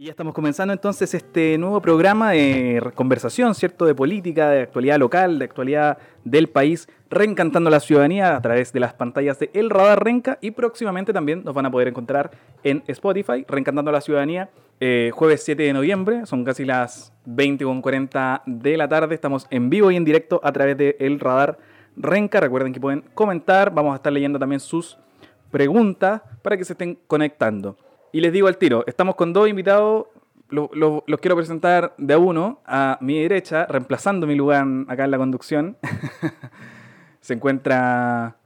[0.00, 3.84] Y ya estamos comenzando entonces este nuevo programa de conversación, ¿cierto?
[3.84, 8.72] De política, de actualidad local, de actualidad del país, reencantando a la ciudadanía a través
[8.72, 10.38] de las pantallas de El Radar Renca.
[10.40, 12.30] Y próximamente también nos van a poder encontrar
[12.62, 14.48] en Spotify, reencantando a la ciudadanía,
[14.80, 19.90] eh, jueves 7 de noviembre, son casi las 20.40 de la tarde, estamos en vivo
[19.90, 21.58] y en directo a través de El Radar
[21.94, 24.96] Renca, recuerden que pueden comentar, vamos a estar leyendo también sus
[25.50, 27.76] preguntas para que se estén conectando.
[28.12, 30.06] Y les digo al tiro, estamos con dos invitados,
[30.48, 35.18] los quiero presentar de a uno, a mi derecha, reemplazando mi lugar acá en la
[35.18, 35.76] conducción.
[37.20, 38.36] Se encuentra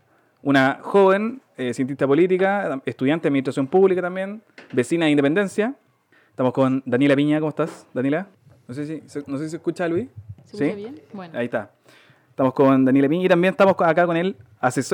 [0.42, 5.74] una joven eh, cientista política, estudiante de administración pública también, vecina de Independencia.
[6.28, 8.26] Estamos con Daniela Piña, ¿cómo estás, Daniela?
[8.68, 10.08] No sé si, no sé si se escucha, Luis.
[10.44, 11.00] ¿Se escucha bien?
[11.12, 11.38] Bueno.
[11.38, 11.70] Ahí está.
[12.28, 14.36] Estamos con Daniela Piña y también estamos acá con el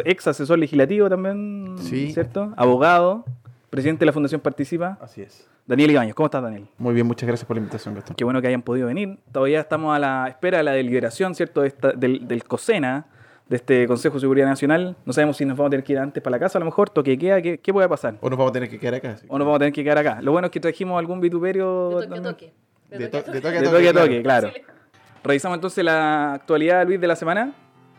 [0.05, 2.13] ex asesor legislativo también, sí.
[2.13, 2.53] ¿cierto?
[2.57, 3.25] Abogado,
[3.71, 4.99] presidente de la Fundación Participa.
[5.01, 5.49] Así es.
[5.67, 6.67] Daniel Ibañez, ¿cómo estás, Daniel?
[6.79, 8.17] Muy bien, muchas gracias por la invitación, Gastón.
[8.17, 9.19] Qué bueno que hayan podido venir.
[9.33, 13.07] Todavía estamos a la espera de la deliberación, ¿cierto?, del, del COSENA,
[13.49, 14.97] de este Consejo de Seguridad Nacional.
[15.05, 16.67] No sabemos si nos vamos a tener que ir antes para la casa, a lo
[16.67, 18.17] mejor, toque queda, ¿qué, qué puede pasar?
[18.21, 19.17] O nos vamos a tener que quedar acá.
[19.29, 20.21] O nos vamos a tener que quedar acá.
[20.21, 22.01] Lo bueno es que trajimos algún vituperio.
[22.01, 22.53] De toque a toque.
[22.91, 23.51] De, toque a toque.
[23.53, 24.51] De toque a toque, claro.
[25.23, 27.53] Revisamos entonces la actualidad, Luis, de la semana.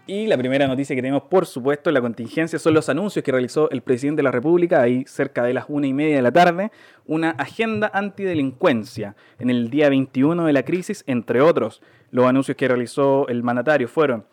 [0.07, 3.31] Y la primera noticia que tenemos, por supuesto, en la contingencia son los anuncios que
[3.31, 6.31] realizó el presidente de la República, ahí cerca de las una y media de la
[6.31, 6.71] tarde,
[7.05, 11.83] una agenda antidelincuencia en el día 21 de la crisis, entre otros.
[12.09, 14.25] Los anuncios que realizó el mandatario fueron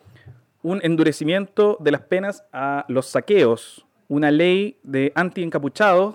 [0.62, 6.14] un endurecimiento de las penas a los saqueos, una ley de anti-encapuchados,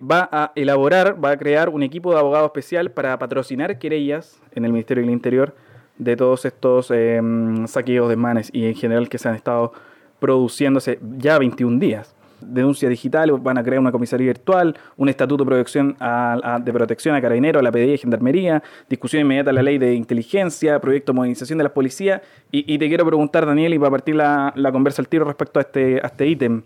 [0.00, 4.64] va a elaborar, va a crear un equipo de abogados especial para patrocinar querellas en
[4.64, 5.56] el Ministerio del Interior
[5.98, 9.72] de todos estos em, saqueos de manes y en general que se han estado
[10.18, 12.14] produciéndose ya 21 días.
[12.40, 17.14] Denuncia digital, van a crear una comisaría virtual, un estatuto de protección a, de protección
[17.14, 21.12] a carabineros, a la PDI y Gendarmería, discusión inmediata de la ley de inteligencia, proyecto
[21.12, 22.20] de modernización de la policía.
[22.50, 25.62] Y, te quiero preguntar, Daniel, y para partir la, la conversa al tiro respecto a
[25.62, 26.62] este, a este ítem,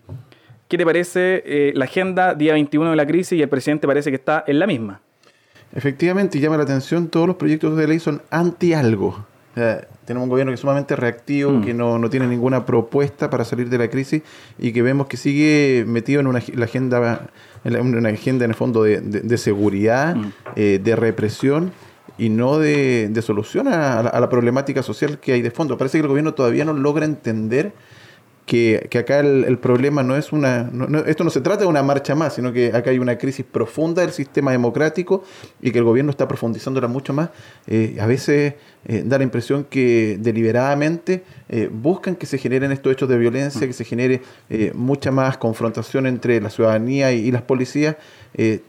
[0.66, 4.10] ¿qué te parece eh, la agenda día 21 de la crisis y el presidente parece
[4.10, 5.02] que está en la misma?
[5.72, 9.24] Efectivamente, llama la atención, todos los proyectos de ley son anti algo.
[10.04, 11.64] tenemos un gobierno que es sumamente reactivo, mm.
[11.64, 14.22] que no, tiene ninguna propuesta para salir de la crisis
[14.58, 17.28] y que vemos que sigue metido en una la agenda,
[17.64, 20.32] en una agenda en el fondo de, seguridad, mm.
[20.56, 21.72] eh, de represión
[22.18, 25.78] y no de, solución a la, problemática social que hay de fondo.
[25.78, 27.72] Parece que el gobierno todavía no logra entender
[28.50, 30.68] que, acá el, problema no es una...
[31.06, 34.02] esto no se trata de una marcha más, sino que acá hay una crisis profunda
[34.02, 35.22] del sistema democrático
[35.62, 37.30] y que el gobierno está profundizándola mucho más.
[37.68, 38.54] Eh, a veces
[38.86, 43.68] eh, da la impresión que deliberadamente eh, buscan que se generen estos hechos de violencia,
[43.68, 44.20] que se genere
[44.74, 47.98] mucha más confrontación entre la ciudadanía y, las policías,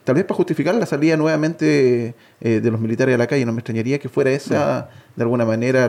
[0.03, 3.45] tal vez para justificar la salida nuevamente de los militares a la calle.
[3.47, 4.89] No me extrañaría que fuera esa
[5.21, 5.85] de alguna manera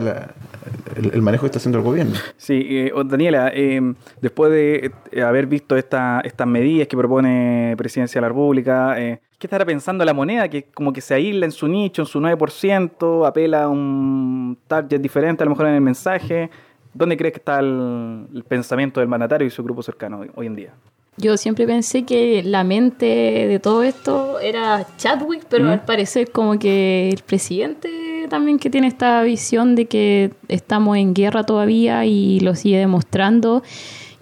[0.95, 2.13] el, manejo que está haciendo el gobierno.
[2.37, 3.81] Sí, eh, Daniela, eh,
[4.21, 9.47] después de eh, haber visto esta, estas medidas que propone Presidencia de la República, ¿qué
[9.47, 10.47] estará pensando la moneda?
[10.47, 15.01] Que como que se aísla en su nicho, en su 9%, apela a un target
[15.01, 16.49] diferente a lo mejor en el mensaje.
[16.93, 20.73] ¿Dónde crees que está el, pensamiento del mandatario y su grupo cercano hoy, en día?
[21.17, 25.69] Yo siempre pensé que la mente de todo esto era Chadwick, pero ¿Mm?
[25.69, 31.13] al parecer como que el presidente también que tiene esta visión de que estamos en
[31.13, 33.63] guerra todavía y lo sigue demostrando.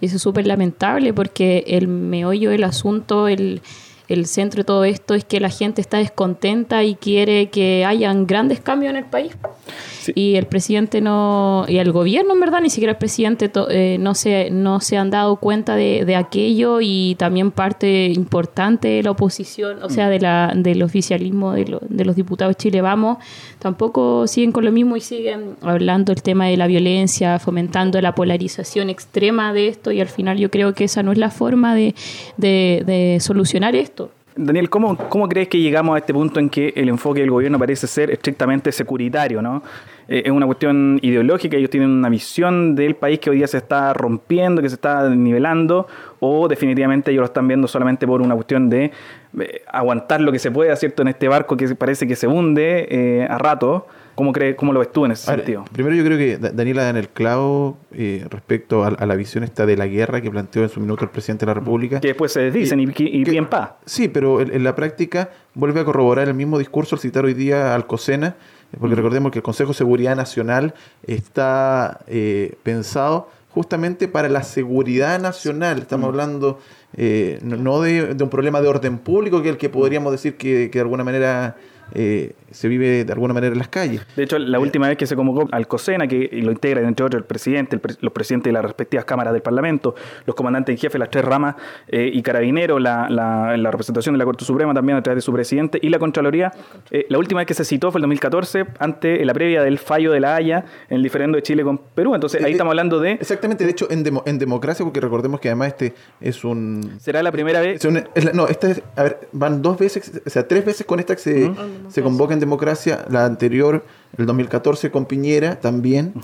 [0.00, 3.62] Y eso es súper lamentable porque el meollo del asunto, el,
[4.14, 8.26] el centro de todo esto es que la gente está descontenta y quiere que hayan
[8.26, 9.32] grandes cambios en el país.
[10.14, 14.14] Y el presidente no, y el gobierno en verdad, ni siquiera el presidente eh, no,
[14.14, 19.82] se, no se han dado cuenta de, aquello y también parte importante de la oposición,
[19.82, 23.18] o sea, de la, del oficialismo de, de los diputados de Chile Vamos,
[23.58, 28.14] tampoco siguen con lo mismo y siguen hablando el tema de la violencia, fomentando la
[28.14, 31.74] polarización extrema de esto y al final yo creo que esa no es la forma
[31.74, 31.94] de,
[32.36, 34.01] de solucionar esto.
[34.34, 37.58] Daniel, ¿cómo, ¿cómo, crees que llegamos a este punto en que el enfoque del gobierno
[37.58, 39.42] parece ser estrictamente securitario?
[39.42, 39.62] ¿no?
[40.08, 43.58] Eh, es una cuestión ideológica, ellos tienen una visión del país que hoy día se
[43.58, 45.86] está rompiendo, que se está nivelando,
[46.20, 48.90] o definitivamente ellos lo están viendo solamente por una cuestión de
[49.38, 51.02] eh, aguantar lo que se pueda, ¿cierto?
[51.02, 53.86] En este barco que parece que se hunde eh, a rato.
[54.14, 55.64] ¿Cómo, crees, ¿Cómo lo ves tú en ese sentido?
[55.72, 59.64] Primero yo creo que Daniela da en el clavo eh, respecto a, la visión esta
[59.64, 61.98] de la guerra que planteó en su minuto el presidente de la República.
[61.98, 63.70] Que después se desdicen y, y, paz.
[63.86, 67.74] Sí, pero en, la práctica vuelve a corroborar el mismo discurso al citar hoy día
[67.74, 68.36] al COSENA,
[68.78, 70.74] porque recordemos que el Consejo de Seguridad Nacional
[71.06, 75.78] está eh, pensado justamente para la seguridad nacional.
[75.78, 76.58] Estamos hablando
[76.96, 80.70] eh, no de, un problema de orden público, que es el que podríamos decir que,
[80.70, 81.56] que de alguna manera
[81.94, 84.02] eh, se vive de alguna manera en las calles.
[84.14, 87.20] De hecho, la última vez que se convocó al COSENA, que lo integra entre otros
[87.20, 89.94] el presidente, los presidentes de las respectivas cámaras del Parlamento,
[90.26, 91.56] los comandantes en jefe, las tres ramas
[91.88, 95.32] eh, y carabineros, la, la, representación de la Corte Suprema también a través de su
[95.32, 96.52] presidente y la Contraloría,
[96.90, 100.12] eh, la última vez que se citó fue el 2014, ante la previa del fallo
[100.12, 102.14] de la Haya en el diferendo de Chile con Perú.
[102.14, 103.12] Entonces, ahí estamos hablando de...
[103.12, 106.96] Exactamente, de hecho, en, en democracia, porque recordemos que además este es un...
[107.00, 107.82] ¿Será la primera vez?
[108.34, 111.22] no, esta es, a ver, van dos veces, o sea, tres veces con esta que
[111.22, 111.50] se,
[111.88, 113.84] se convoca en democracia, la anterior,
[114.16, 116.14] el 2014 con Piñera también,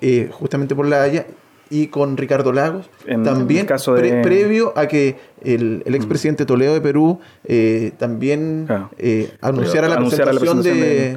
[0.00, 1.26] eh, justamente por la Haya,
[1.72, 2.90] y con Ricardo Lagos,
[3.22, 8.66] también caso previo a que el, el expresidente Toledo de Perú eh, también
[8.98, 11.16] eh, anunciara, la presentación de,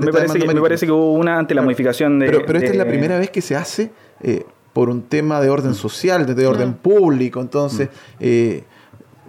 [0.00, 0.12] me,
[0.62, 2.26] parece que, hubo una ante la modificación de...
[2.26, 3.92] Pero, esta es la primera vez que se hace
[4.72, 7.90] por un tema de orden social, de, orden público, entonces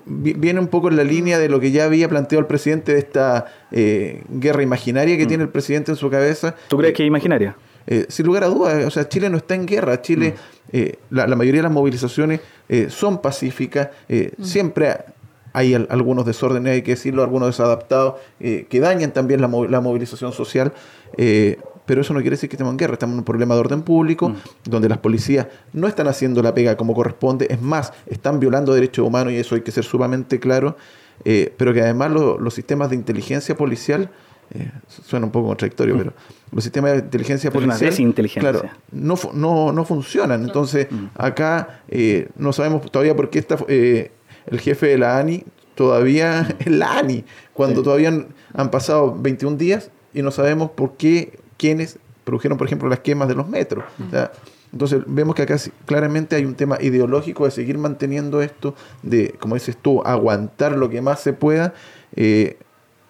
[0.05, 2.99] viene un poco en la línea de lo que ya había planteado el presidente de
[2.99, 5.27] esta eh, guerra imaginaria que mm.
[5.27, 6.55] tiene el presidente en su cabeza.
[6.67, 7.55] ¿Tú crees que es imaginaria?
[7.87, 10.01] Eh, sin lugar a dudas, o sea, Chile no está en guerra.
[10.01, 10.69] Chile, mm.
[10.73, 12.41] eh, la, mayoría de las movilizaciones
[12.89, 13.89] son pacíficas.
[14.07, 14.43] Mm.
[14.43, 14.95] Siempre
[15.53, 20.73] hay algunos desórdenes, hay que decirlo, algunos desadaptados que dañan también la, la movilización social
[21.85, 23.81] pero eso no quiere decir que estemos en guerra, estamos en un problema de orden
[23.81, 24.35] público, mm.
[24.65, 29.05] donde las policías no están haciendo la pega como corresponde, es más, están violando derechos
[29.05, 30.77] humanos y eso hay que ser sumamente claro,
[31.23, 34.09] eh, pero que además los sistemas de inteligencia policial,
[34.53, 35.97] eh, suena un poco contradictorio, mm.
[35.97, 36.13] pero
[36.51, 37.93] los sistemas de inteligencia policial
[38.33, 40.43] claro, no, no, no funcionan.
[40.43, 41.05] Entonces, mm.
[41.15, 45.43] acá eh, no sabemos todavía por qué está el jefe de la ANI
[45.75, 50.95] todavía en la ANI, cuando todavía han, han pasado 21 días y no sabemos por
[50.95, 53.85] qué quienes produjeron, por ejemplo, las quemas de los metros.
[54.71, 59.55] entonces vemos que acá claramente hay un tema ideológico de seguir manteniendo esto, de, como
[59.55, 61.73] dices tú, aguantar lo que más se pueda,
[62.15, 62.57] eh,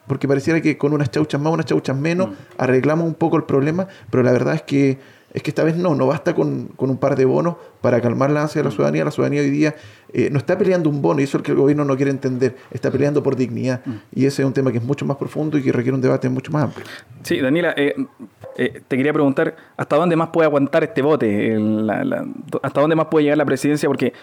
[0.07, 3.87] porque pareciera que con unas chauchas más, unas chauchas menos, arreglamos un poco el problema,
[4.11, 4.99] pero la verdad es que
[5.35, 8.43] es que esta vez no, no basta con, un par de bonos para calmar la
[8.43, 9.03] ansia de la ciudadanía.
[9.03, 9.75] La ciudadanía hoy día
[10.13, 12.09] eh, no está peleando un bono, y eso es lo que el gobierno no quiere
[12.09, 13.81] entender, está peleando por dignidad.
[13.85, 13.95] Mm.
[14.15, 16.29] Y ese es un tema que es mucho más profundo y que requiere un debate
[16.29, 16.85] mucho más amplio.
[17.23, 17.95] Sí, Daniela, eh,
[18.57, 21.57] eh, te quería preguntar, ¿hasta dónde más puede aguantar este bote?
[22.63, 23.89] ¿Hasta dónde más puede llegar la presidencia?
[23.89, 24.13] Porque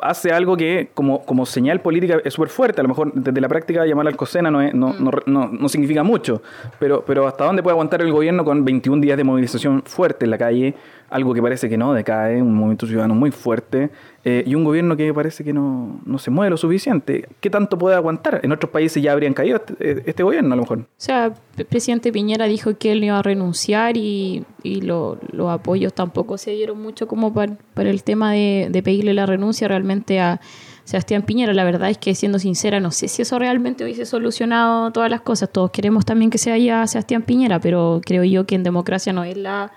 [0.00, 2.80] hace algo que como, como señal política es súper fuerte.
[2.80, 5.20] A lo mejor desde la práctica llamar al COSENA no, no, mm.
[5.26, 6.42] no, no, significa mucho,
[6.78, 10.30] pero, pero ¿hasta dónde puede aguantar el gobierno con 21 días de movilización fuerte en
[10.30, 10.74] la calle?
[11.10, 13.90] Algo que parece que no decae, un movimiento ciudadano muy fuerte
[14.24, 17.28] eh, y un gobierno que parece que no, se mueve lo suficiente.
[17.40, 18.40] ¿Qué tanto puede aguantar?
[18.42, 20.78] En otros países ya habrían caído este, eh, este gobierno a lo mejor.
[20.78, 25.18] O sea, el presidente Piñera dijo que él iba a renunciar y, y los
[25.48, 30.20] apoyos tampoco se dieron mucho como para, el tema de, de pedirle la renuncia realmente
[30.20, 30.40] a
[30.84, 31.52] Sebastián Piñera.
[31.52, 35.20] La verdad es que, siendo sincera, no sé si eso realmente hubiese solucionado todas las
[35.22, 35.50] cosas.
[35.50, 39.24] Todos queremos también que se vaya Sebastián Piñera, pero creo yo que en democracia no
[39.24, 39.72] es la,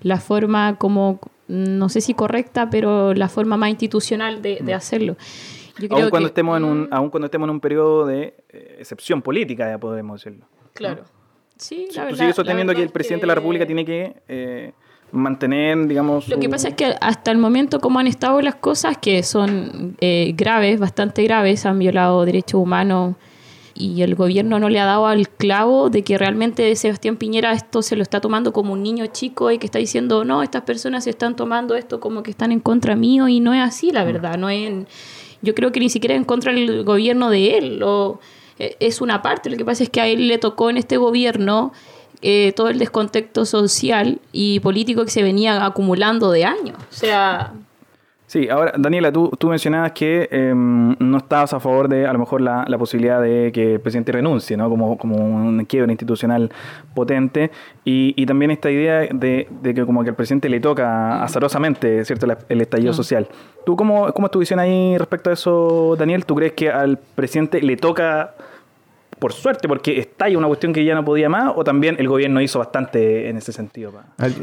[0.00, 4.70] la forma como no sé si correcta, pero la forma más institucional de, mm.
[4.70, 5.16] hacerlo.
[5.90, 9.70] aún, cuando estemos en un, aún cuando estemos en un periodo de eh, excepción política,
[9.70, 10.46] ya podemos decirlo.
[10.74, 11.04] Claro.
[11.56, 14.72] Sí, la verdad, sosteniendo que el presidente de la República tiene que eh,
[15.12, 16.28] mantener, digamos...
[16.28, 19.96] Lo que pasa es que hasta el momento como han estado las cosas, que son
[20.00, 23.14] eh, graves, bastante graves, han violado derechos humanos
[23.78, 27.82] y el gobierno no le ha dado al clavo de que realmente Sebastián Piñera esto
[27.82, 31.04] se lo está tomando como un niño chico y que está diciendo, no, estas personas
[31.04, 34.02] se están tomando esto como que están en contra mío y no es así, la
[34.02, 34.06] mm.
[34.06, 34.86] verdad, no es...
[35.42, 38.20] yo creo que ni siquiera en contra del gobierno de él, o,
[38.58, 40.96] eh, es una parte, lo que pasa es que a él le tocó en este
[40.96, 41.72] gobierno
[42.22, 47.52] eh, todo el descontexto social y político que se venía acumulando de años, o sea
[48.36, 52.18] Sí, ahora, Daniela, tú, tú mencionabas que em, no estabas a favor de a lo
[52.18, 54.68] mejor la, la, posibilidad de que el presidente renuncie, ¿no?
[54.68, 56.52] Como, como un quiebra institucional
[56.94, 57.50] potente.
[57.82, 62.04] Y, y también esta idea de, de, que como que el presidente le toca azarosamente,
[62.04, 63.26] ¿cierto?, el estallido social.
[63.64, 66.26] ¿Tú cómo, cómo es tu visión ahí respecto a eso, Daniel?
[66.26, 68.34] ¿Tú crees que al presidente le toca
[69.18, 72.42] por suerte, porque estalla una cuestión que ya no podía más, o también el gobierno
[72.42, 73.94] hizo bastante en ese sentido?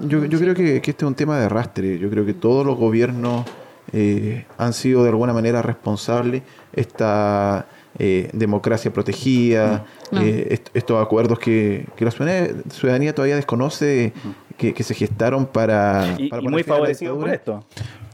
[0.08, 2.00] Yo, yo creo que, que este es un tema de arrastre.
[2.00, 3.46] Yo creo que todos los gobiernos
[3.92, 6.42] eh, han sido de alguna manera responsables
[6.74, 7.68] esta
[8.00, 10.18] eh, democracia protegida, mm.
[10.22, 14.14] eh, estos acuerdos que, la ciudadanía todavía desconoce
[14.58, 16.16] que, se gestaron para...
[16.18, 17.64] Y, muy favorecidos por esto.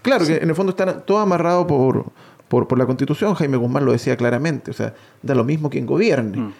[0.02, 2.06] Claro, que en el fondo están todo amarrado por,
[2.50, 6.38] por, la Constitución, Jaime Guzmán lo decía claramente, o sea, da lo mismo quien gobierne.
[6.38, 6.54] Mm.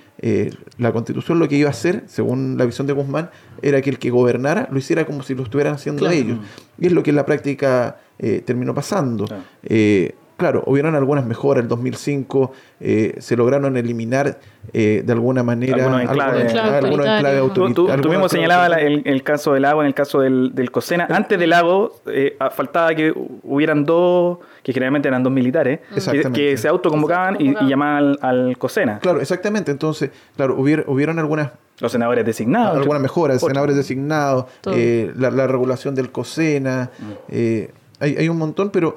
[0.78, 3.30] la Constitución lo que iba a hacer, según la visión de Guzmán,
[3.62, 6.40] era que el que gobernara lo hiciera como si lo estuvieran haciendo ellos.
[6.78, 9.26] Y es lo que en la práctica eh, terminó pasando.
[9.64, 11.62] Eh, claro, hubieron algunas mejoras.
[11.64, 14.40] El 2005 eh, se lograron eliminar
[14.74, 16.54] eh, de alguna manera Algunos enclaves.
[16.56, 19.06] algunos enclaves Tú, autori- tú- mismo señalabas la- autoritarios.
[19.06, 21.08] el, el caso del lago en el caso del, del Cosena.
[21.10, 25.80] Antes del lago eh, faltaba que hubieran dos, que generalmente eran dos militares,
[26.34, 29.00] que, se autoconvocaban y, y llamaban al, al Cosena.
[29.00, 29.72] Claro, exactamente.
[29.72, 32.78] Entonces, claro, hubier- hubieron algunas Los senadores designados.
[32.78, 37.04] algunas mejoras, senadores designados, eh, la, la regulación del COSENA, Mm.
[37.30, 38.96] eh, hay, hay un montón, pero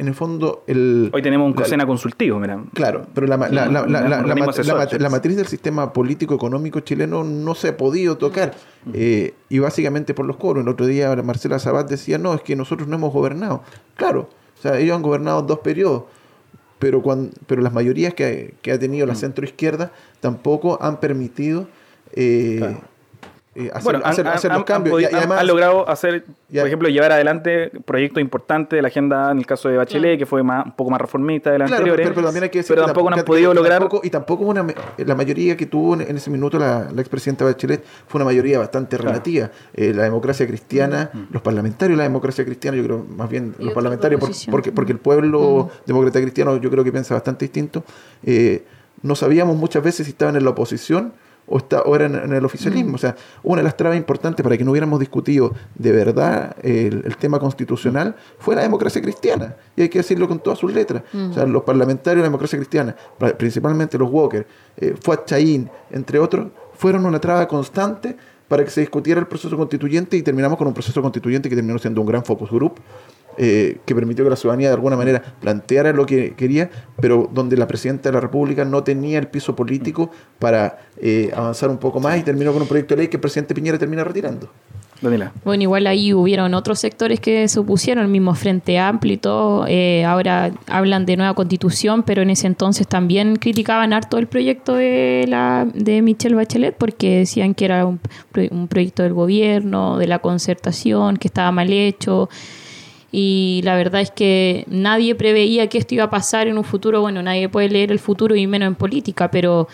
[0.00, 1.10] en el fondo el...
[1.12, 2.64] Hoy tenemos un Cosena consultivo, mira.
[2.72, 8.54] Claro, pero la, matriz del sistema político-económico chileno no se ha podido tocar.
[8.94, 10.64] eh, y básicamente por los cobros.
[10.64, 13.62] El otro día Marcela Sabat decía, no, es que nosotros no hemos gobernado.
[13.96, 16.04] Claro, o sea, ellos han gobernado dos periodos.
[16.78, 21.66] Pero, cuando, pero las mayorías que, que ha tenido la centroizquierda tampoco han permitido
[22.12, 22.80] eh, Claro.
[23.52, 24.94] Eh, hacer, Bueno, han, hacer- han- hacer los han- cambios.
[24.96, 28.76] han Y- y podi- han- además- han logrado hacer, por ejemplo, llevar adelante proyectos importantes
[28.76, 31.50] de la agenda en el caso de Bachelet, que fue más, un poco más reformista
[31.50, 31.96] de la Claro, anterior.
[31.96, 33.80] pero, pero también hay que decir pero que tampoco han que- podido lograr.
[33.80, 34.64] tampoco- y tampoco una,
[34.98, 38.60] la mayoría que tuvo en, en ese minuto la, la expresidenta Bachelet fue una mayoría
[38.60, 39.10] bastante Claro.
[39.10, 39.50] relativa.
[39.74, 43.74] Eh, la democracia cristiana, los parlamentarios la democracia cristiana, yo creo más bien Y los
[43.74, 47.82] parlamentarios, por- porque, porque el pueblo demócrata cristiano yo creo que piensa bastante distinto.
[48.24, 48.64] Eh,
[49.02, 51.14] no sabíamos muchas veces si estaban en la oposición
[51.50, 52.94] o, está, o eran en el oficialismo.
[52.94, 57.02] O sea, una de las trabas importantes para que no hubiéramos discutido de verdad el,
[57.04, 59.56] el tema constitucional fue la democracia cristiana.
[59.76, 61.02] Y hay que decirlo con todas sus letras.
[61.12, 62.94] O sea, los parlamentarios de la democracia cristiana,
[63.36, 68.16] principalmente los Walker, eh, Fuad Chaín, entre otros, fueron una traba constante
[68.48, 71.78] para que se discutiera el proceso constituyente y terminamos con un proceso constituyente que terminó
[71.78, 72.80] siendo un gran focus group
[73.38, 76.70] eh, que permitió que la ciudadanía de alguna manera planteara lo que quería,
[77.00, 81.70] pero donde la presidenta de la República no tenía el piso político para eh, avanzar
[81.70, 84.04] un poco más y terminó con un proyecto de ley que el presidente Piñera termina
[84.04, 84.50] retirando.
[85.02, 85.32] Daniela.
[85.46, 89.64] Bueno, igual ahí hubieron otros sectores que se opusieron, el mismo Frente Amplio y todo.
[89.66, 94.74] eh, ahora hablan de nueva constitución, pero en ese entonces también criticaban harto el proyecto
[94.74, 97.98] de, la, de Michelle Bachelet porque decían que era un,
[98.30, 102.28] pro- un proyecto del gobierno, de la concertación, que estaba mal hecho.
[103.12, 107.00] Y la verdad es que nadie preveía que esto iba a pasar en un futuro.
[107.00, 109.66] Bueno, nadie puede leer el futuro y menos en política, pero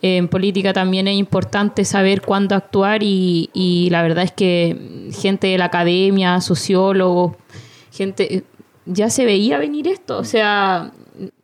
[0.00, 5.08] eh, en política también es importante saber cuándo actuar y, y la verdad es que
[5.20, 7.32] gente de la academia, sociólogos,
[7.92, 8.42] gente, eh,
[8.86, 10.18] ya se veía venir esto.
[10.18, 10.92] O sea,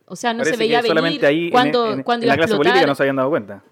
[0.05, 2.27] o sea no Parece se veía que solamente venir ahí en- cuando, en, cuando en
[2.29, 2.71] la iba a clase explotar.
[2.73, 3.63] política no se habían dado cuenta.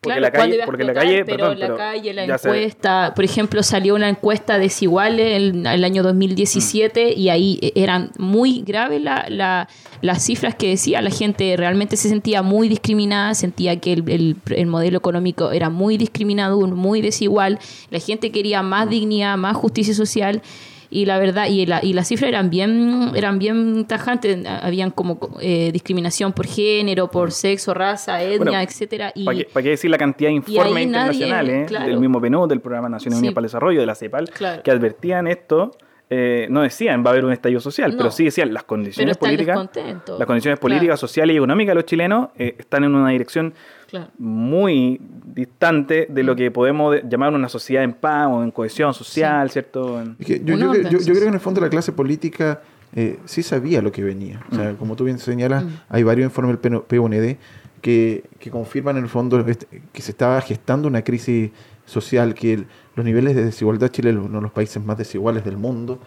[0.00, 3.62] Porque Claro, la calle- la calle, pero perdón, la pero calle, la encuesta, por ejemplo,
[3.62, 9.26] salió una encuesta desigual en el año 2017 y ahí e- eran muy graves la,
[9.28, 9.68] la-
[10.02, 11.00] las cifras que decía.
[11.02, 15.70] La gente realmente se sentía muy discriminada, sentía que el, el- el modelo económico era
[15.70, 17.58] muy discriminador, muy desigual.
[17.90, 20.42] La gente quería más dignidad, más justicia social
[20.90, 25.18] y la verdad y, la, y las cifras eran bien eran bien tajantes habían como
[25.40, 29.98] eh, discriminación por género por sexo raza etnia Bueno, etcétera y ¿Para qué, decir la
[29.98, 31.86] cantidad de informes nadie, internacionales claro.
[31.86, 33.20] del mismo PNUD, del Programa Nacional Sí.
[33.20, 34.62] Unido para el Desarrollo, de la CEPAL, Claro.
[34.62, 35.72] que advertían esto?
[36.08, 37.96] eh, no decían va a haber un estallido social, No.
[37.98, 40.60] pero sí decían las condiciones políticas, las condiciones Claro.
[40.60, 43.54] políticas, sociales y económicas de los chilenos eh, están en una dirección
[43.96, 44.10] Claro.
[44.18, 45.00] muy
[45.34, 49.50] distante de lo que podemos de- llamar una sociedad en paz o en cohesión social,
[49.50, 50.00] ¿cierto?
[50.00, 52.60] En- Es que yo, yo, yo- yo creo que en el fondo la clase política
[52.94, 54.40] eh, sí sabía lo que venía.
[54.50, 57.36] O sea, como tú bien señalas, hay varios informes del PUND
[57.82, 61.50] que, que confirman en el fondo este- que se estaba gestando una crisis
[61.84, 65.44] social, que el- los niveles de desigualdad Chile es uno de los países más desiguales
[65.44, 65.98] del mundo,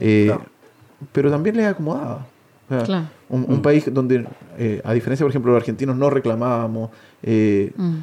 [0.00, 0.42] eh, Claro.
[1.12, 2.26] pero también le acomodaba.
[2.70, 3.06] O sea, Claro.
[3.28, 4.26] un, un país donde,
[4.58, 6.90] eh, a diferencia, por ejemplo, los argentinos no reclamábamos,
[7.22, 7.96] eh, Mm.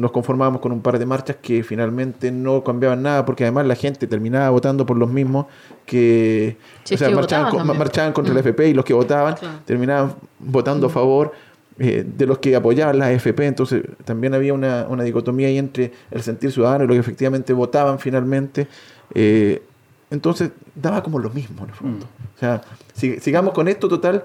[0.00, 3.74] nos conformábamos con un par de marchas que finalmente no cambiaban nada, porque además la
[3.74, 5.46] gente terminaba votando por los mismos
[5.84, 7.66] que, Si o es sea, que marchaban, con-
[8.14, 8.44] contra la Mm.
[8.48, 9.58] FP y los que votaban Claro.
[9.66, 11.32] terminaban votando a favor
[11.78, 13.46] eh, de los que apoyaban la FP.
[13.46, 17.52] Entonces también había una, una dicotomía ahí entre el sentir ciudadano y los que efectivamente
[17.54, 18.68] votaban finalmente.
[19.14, 19.62] Eh,
[20.10, 22.06] entonces daba como lo mismo en el fondo.
[22.36, 22.60] O sea,
[22.92, 24.22] si- sigamos con esto, total,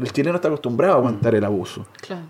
[0.00, 1.86] el chileno está acostumbrado a aguantar el abuso.
[2.00, 2.22] Claro.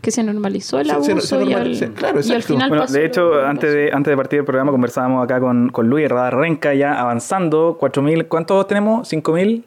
[0.00, 2.42] Que se normalizó el Se- se- abuso se y, normal- al, se- claro, y al
[2.42, 5.68] final Bueno, pasó de hecho, antes de, antes de partir del programa conversábamos acá con,
[5.70, 9.12] con Luis Radar Renca, ya avanzando, 4.000, ¿cuántos tenemos?
[9.12, 9.62] ¿5.000?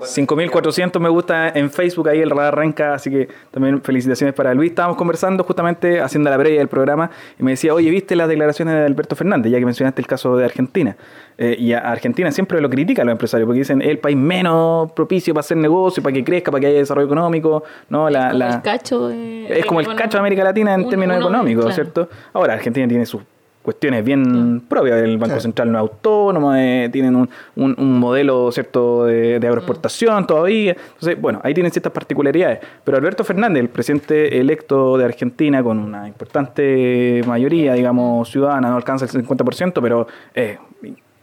[0.00, 4.70] 5.400 me gusta en Facebook, ahí el Radar Renca, así que también felicitaciones para Luis.
[4.70, 8.74] Estábamos conversando justamente, haciendo la previa del programa, y me decía, oye, ¿viste las declaraciones
[8.74, 9.52] de Alberto Fernández?
[9.52, 10.96] Ya que mencionaste el caso de Argentina.
[11.36, 14.90] Eh, y a Argentina siempre lo critican los empresarios, porque dicen, es el país menos
[14.92, 18.10] propicio para hacer negocio, para que crezca, para que haya desarrollo económico, ¿no?
[18.10, 21.16] La, como la- el cacho de- es como el cacho de América Latina en términos
[21.18, 21.74] uno- económicos, claro.
[21.74, 22.08] ¿cierto?
[22.32, 23.22] Ahora, Argentina tiene sus
[23.68, 25.02] cuestiones bien propias.
[25.02, 30.26] El Banco Central no es autónomo, eh, tienen un, un, modelo cierto de, de agroexportación
[30.26, 30.74] todavía.
[30.94, 32.60] Entonces, bueno, ahí tienen ciertas particularidades.
[32.82, 38.76] Pero Alberto Fernández, el presidente electo de Argentina, con una importante mayoría, digamos, ciudadana, no
[38.76, 40.56] alcanza el 50%, pero eh,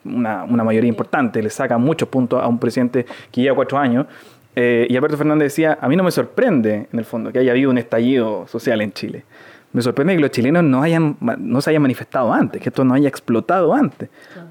[0.03, 4.05] una, una mayoría importante, le saca muchos puntos a un presidente que lleva cuatro años.
[4.55, 7.53] Eh, y Alberto Fernández decía, a mí no me sorprende, en el fondo, que haya
[7.53, 9.23] habido un estallido social en Chile.
[9.75, 12.93] Me sorprende que los chilenos no, hayan, no se hayan manifestado antes, que esto no
[12.93, 14.07] haya explotado antes.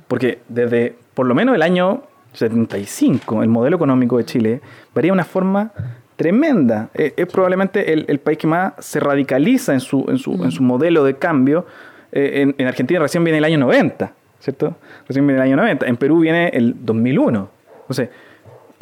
[0.06, 2.02] Porque desde por lo menos el año
[2.34, 4.60] 75, el modelo económico de Chile
[4.94, 5.72] varía de una forma
[6.16, 6.90] tremenda.
[6.92, 10.62] Eh, es, probablemente el, país que más se radicaliza en su, en su, en su
[10.62, 11.64] modelo de cambio.
[12.12, 14.76] Eh, en, en, Argentina recién viene el año 90, ¿cierto?
[15.08, 15.86] Recién viene el año 90.
[15.86, 17.48] En Perú viene el 2001.
[17.88, 18.10] O sea,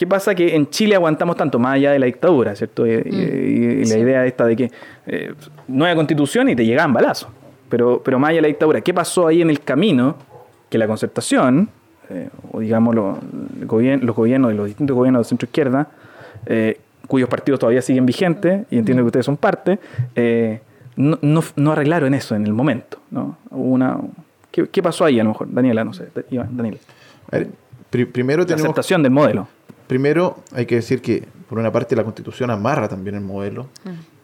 [0.02, 0.34] ¿Qué pasa?
[0.34, 2.84] Que en Chile aguantamos tanto, más allá de la dictadura, ¿cierto?
[2.88, 3.88] Y, mm.
[3.88, 4.72] la idea esta de que
[5.06, 5.32] eh,
[5.68, 7.28] no hay constitución y te llegaban balazos.
[7.68, 10.16] Pero, pero más allá de la dictadura, ¿qué pasó ahí en el camino?
[10.68, 11.68] Que la concertación,
[12.10, 13.16] eh, o digamos los
[13.68, 15.86] gobiernos de los distintos gobiernos de centro izquierda,
[16.46, 19.78] eh, cuyos partidos todavía siguen vigentes, y entiendo que ustedes son parte,
[20.96, 21.16] no,
[21.54, 22.98] no, arreglaron eso en el momento.
[23.12, 23.36] ¿no?
[23.50, 24.00] Una,
[24.50, 25.46] ¿qué, pasó ahí a lo mejor?
[25.48, 26.08] Daniela, no sé.
[26.50, 26.80] Daniel.
[28.10, 28.62] primero tenemos...
[28.62, 29.46] La aceptación del modelo.
[29.92, 33.68] Primero, hay que decir que, por una parte, la Constitución amarra también el modelo.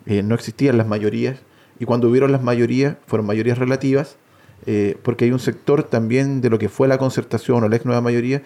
[0.06, 1.40] Eh, no existían las mayorías,
[1.78, 4.16] y cuando hubieron las mayorías, fueron mayorías relativas,
[4.64, 7.84] eh, porque hay un sector también de lo que fue la concertación o la ex
[7.84, 8.42] nueva mayoría,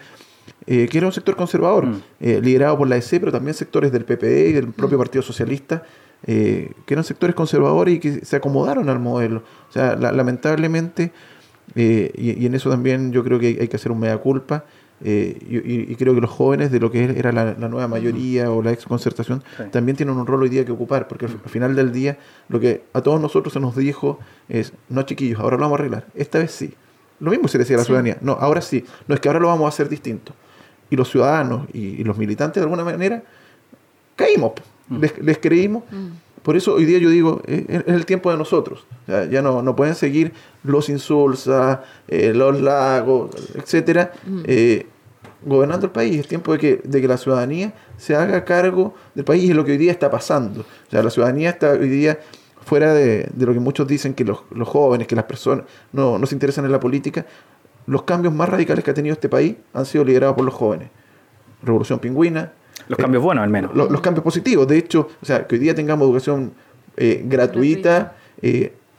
[0.67, 2.01] eh, que era un sector conservador, mm.
[2.19, 5.01] liderado por la EC, pero también sectores del PPD y del propio mm.
[5.01, 5.83] Partido Socialista,
[6.25, 9.43] que eran sectores conservadores y que se acomodaron al modelo.
[9.69, 11.13] O sea, lamentablemente,
[11.73, 14.65] y, y, en eso también yo creo que hay que hacer un mea culpa,
[15.05, 15.37] eh,
[15.89, 18.85] y, creo que los jóvenes de lo que era la, nueva mayoría o la ex
[18.85, 22.59] concertación también tienen un rol hoy día que ocupar, porque al, final del día lo
[22.59, 26.05] que a todos nosotros se nos dijo es, no chiquillos, ahora lo vamos a arreglar,
[26.15, 26.73] esta vez sí.
[27.19, 29.47] Lo mismo se decía a la ciudadanía, no, ahora sí, no es que ahora lo
[29.47, 30.33] vamos a hacer distinto.
[30.89, 33.23] Y los ciudadanos y, los militantes de alguna manera
[34.15, 34.53] caímos,
[34.87, 35.03] mm.
[35.21, 35.83] les, creímos.
[35.91, 36.07] Mm.
[36.43, 38.85] Por eso hoy día yo digo, es, el tiempo de nosotros.
[39.07, 44.41] ya no, no pueden seguir los insulsa, eh, los lagos, etcétera, mm.
[44.45, 44.85] eh,
[45.45, 46.19] gobernando el país.
[46.19, 49.65] Es tiempo de que, de que la ciudadanía se haga cargo del país y lo
[49.65, 50.61] que hoy día está pasando.
[50.61, 52.19] O sea, la ciudadanía está hoy día
[52.63, 56.35] fuera de, lo que muchos dicen que los, jóvenes, que las personas no, no, se
[56.35, 57.25] interesan en la política.
[57.85, 60.89] Los cambios más radicales que ha tenido este país han sido liderados por los jóvenes.
[61.61, 62.53] Revolución pingüina.
[62.87, 63.75] Los cambios eh, buenos, al menos.
[63.75, 64.67] los cambios positivos.
[64.67, 66.53] De hecho, o sea, que hoy día tengamos educación
[66.97, 68.15] eh, gratuita.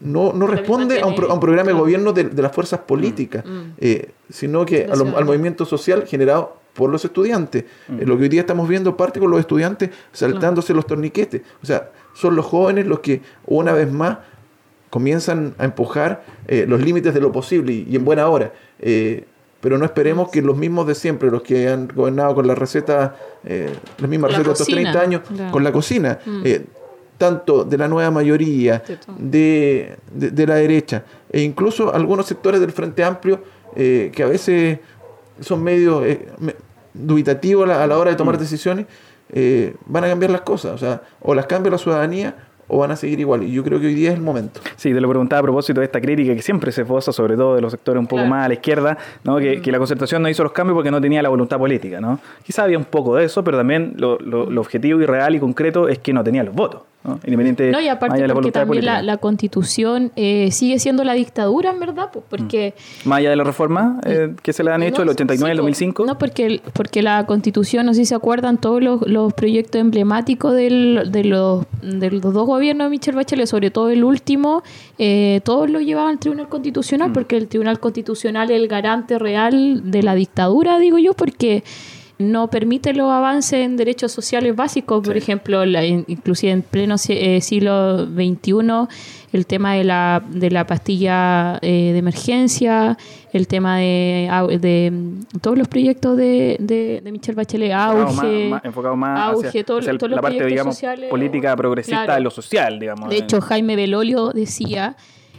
[0.00, 3.50] No, no responde a un, a un, programa de gobierno de, las fuerzas políticas, mm,
[3.50, 3.72] mm.
[3.78, 7.64] eh, sino que al movimiento social generado por los estudiantes.
[7.88, 8.00] Mm.
[8.00, 11.42] Eh, lo que hoy día estamos viendo parte con los estudiantes saltándose los torniquetes.
[11.62, 14.18] O sea, son los jóvenes los que una vez más
[14.90, 18.52] comienzan a empujar eh, los límites de lo posible y, en buena hora.
[19.61, 23.16] pero no esperemos que los mismos de siempre, los que han gobernado con la receta,
[23.42, 26.18] las mismas recetas de estos 30 años, con la cocina,
[27.18, 28.83] tanto de la nueva mayoría,
[29.18, 29.96] de,
[30.46, 33.40] la derecha, e incluso algunos sectores del Frente Amplio
[33.77, 34.79] eh, que a veces
[35.40, 36.27] son medio eh,
[36.92, 38.38] dubitativos a la, hora de tomar mm.
[38.38, 38.87] decisiones,
[39.31, 40.72] eh, van a cambiar las cosas.
[40.72, 42.37] O sea, o las cambia la ciudadanía
[42.68, 43.42] o van a seguir igual.
[43.42, 44.61] Y yo creo que hoy día es el momento.
[44.77, 47.55] Sí, te lo preguntaba a propósito de esta crítica que siempre se fosa, sobre todo
[47.55, 49.38] de los sectores un poco más a la izquierda, ¿no?
[49.38, 52.00] Que, que, la concertación no hizo los cambios porque no tenía la voluntad política.
[52.00, 52.20] ¿no?
[52.44, 55.88] Quizá había un poco de eso, pero también lo, lo objetivo y real y concreto
[55.88, 56.83] es que no tenía los votos.
[57.05, 57.20] ¿no?
[57.24, 62.09] Independiente no, y aparte porque también la, constitución eh, sigue siendo la dictadura, en verdad,
[62.11, 62.74] pues porque...
[63.05, 63.09] Mm.
[63.09, 66.07] Más allá de la reforma eh, que se le han hecho, el 89 el 2005.
[66.07, 71.11] No, porque, porque la constitución, no sé si se acuerdan, todos los, proyectos emblemáticos del,
[71.11, 74.62] de, los, de los dos gobiernos de Michelle Bachelet, sobre todo el último,
[74.99, 77.12] eh, todos lo llevaban al Tribunal Constitucional, mm.
[77.12, 81.64] porque el Tribunal Constitucional es el garante real de la dictadura, digo yo, porque
[82.24, 87.40] no permite los avances en derechos sociales básicos, por ejemplo, la, inclusive en pleno eh,
[87.40, 88.88] siglo XXI,
[89.32, 92.96] el tema de la, de la pastilla eh, de emergencia,
[93.32, 94.28] el tema de,
[94.60, 94.92] de
[95.40, 100.80] todos los proyectos de, de, Michelle Bachelet, auge, enfocado más, hacia, todos la parte, digamos,
[101.10, 103.10] política progresista de lo social, digamos.
[103.10, 104.96] De hecho, Jaime Belolio decía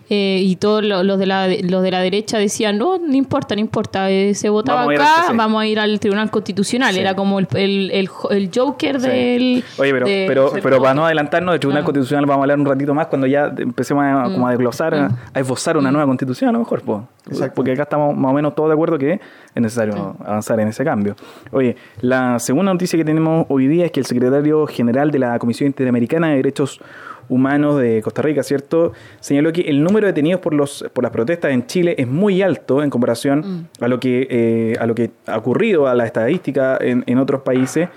[0.10, 3.62] eh, y todos los de, la, los de la derecha decían, no, no importa, no
[3.62, 6.96] importa, eh, se votaba acá, vamos a ir al Tribunal Constitucional.
[6.96, 9.64] Era como el, el, el, Joker del...
[9.78, 12.94] Oye, pero, pero, pero para no adelantarnos, del Tribunal Constitucional vamos a hablar un ratito
[12.94, 14.54] más cuando ya empecemos a, como a mm.
[14.54, 15.18] desglosar, a, mm.
[15.36, 15.94] esbozar una mm.
[15.94, 16.84] nueva constitución a lo mejor.
[17.56, 20.84] Porque acá estamos más o menos todos de acuerdo que es necesario avanzar en ese
[20.84, 21.16] cambio.
[21.52, 25.40] Oye, la segunda noticia que tenemos hoy día es que el secretario general de la
[25.40, 28.94] Comisión Interamericana de Derechos Humanos de Costa Rica, ¿cierto?
[29.20, 32.42] Señaló que el número de detenidos por, los, por las protestas en Chile es muy
[32.42, 36.78] alto en comparación a, lo que, eh, a lo que ha ocurrido, a la estadística
[36.80, 37.90] en, en otros países,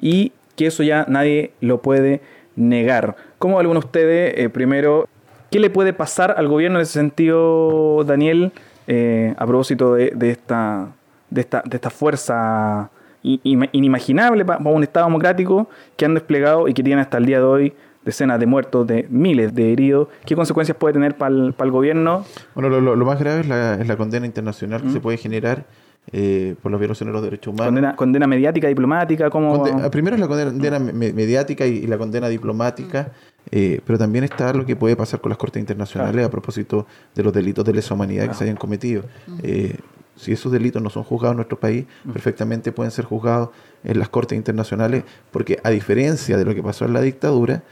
[0.00, 2.20] y que eso ya nadie lo puede
[2.56, 3.16] negar.
[3.38, 5.08] ¿Cómo alguno de ustedes, eh, primero,
[5.50, 8.52] qué le puede pasar al gobierno en ese sentido, Daniel,
[8.86, 10.88] eh, a propósito de, de esta,
[11.30, 12.90] de, esta, de esta fuerza
[13.22, 17.44] inimaginable para un Estado democrático que han desplegado y que tiene hasta el día de
[17.44, 17.72] hoy
[18.04, 20.08] decenas de muertos, de miles de heridos.
[20.24, 22.24] ¿Qué consecuencias puede tener para el, para el gobierno?
[22.54, 25.64] Bueno, lo, lo, más grave es la, es la condena internacional que se puede generar
[26.12, 27.68] eh, por las violaciones de los derechos humanos.
[27.68, 33.12] Condena, condena mediática, diplomática, como primero es la condena mediática y, la condena diplomática,
[33.50, 37.22] eh, pero también está lo que puede pasar con las cortes internacionales a propósito de
[37.22, 39.04] los delitos de lesa humanidad que se hayan cometido.
[39.42, 39.78] Eh,
[40.14, 43.48] si esos delitos no son juzgados en nuestro país, perfectamente pueden ser juzgados
[43.82, 47.62] en las cortes internacionales, porque a diferencia de lo que pasó en la dictadura,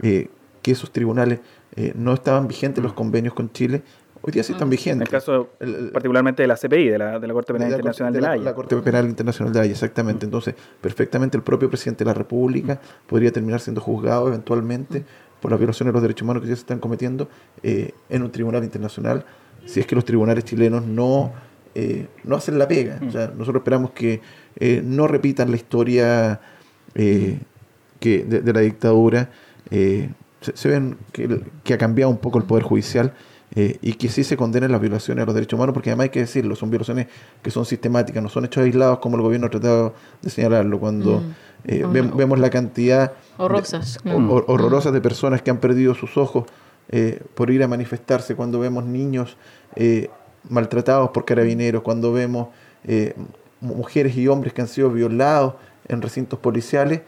[0.00, 0.28] que
[0.72, 1.40] esos tribunales
[1.94, 3.82] no estaban vigentes los convenios con Chile
[4.22, 4.96] Hoy día sí están vigentes.
[4.96, 5.50] En el caso
[5.92, 8.44] particularmente de la CPI, de la, de la Corte Penal Internacional de la, Haya.
[8.44, 10.26] La Corte Penal Internacional de la Haya, exactamente.
[10.26, 15.04] Entonces, perfectamente el propio presidente de la República podría terminar siendo juzgado eventualmente
[15.40, 17.30] por las violaciones de los derechos humanos que ya se están cometiendo
[17.62, 19.24] eh, en un tribunal internacional,
[19.64, 21.32] si es que los tribunales chilenos no,
[21.74, 23.00] eh, no hacen la pega.
[23.08, 24.20] O sea, nosotros esperamos que
[24.56, 26.40] eh, no repitan la historia
[26.92, 27.44] que
[28.00, 29.30] de, la dictadura.
[29.70, 33.12] Se, ven que, que ha cambiado un poco el Poder Judicial
[33.56, 36.10] eh, y que sí se condenen las violaciones a los derechos humanos, porque además hay
[36.10, 37.08] que decirlo, son violaciones
[37.42, 41.18] que son sistemáticas, no son hechos aislados como el gobierno ha tratado de señalarlo, cuando
[41.18, 41.34] mm.
[41.64, 46.44] eh, vemos la cantidad horrorosas de personas que han perdido sus ojos
[46.90, 49.36] eh, por ir a manifestarse, cuando vemos niños
[50.48, 52.48] maltratados por carabineros, cuando vemos
[53.60, 55.54] mujeres y hombres que han sido violados
[55.88, 57.00] en recintos policiales,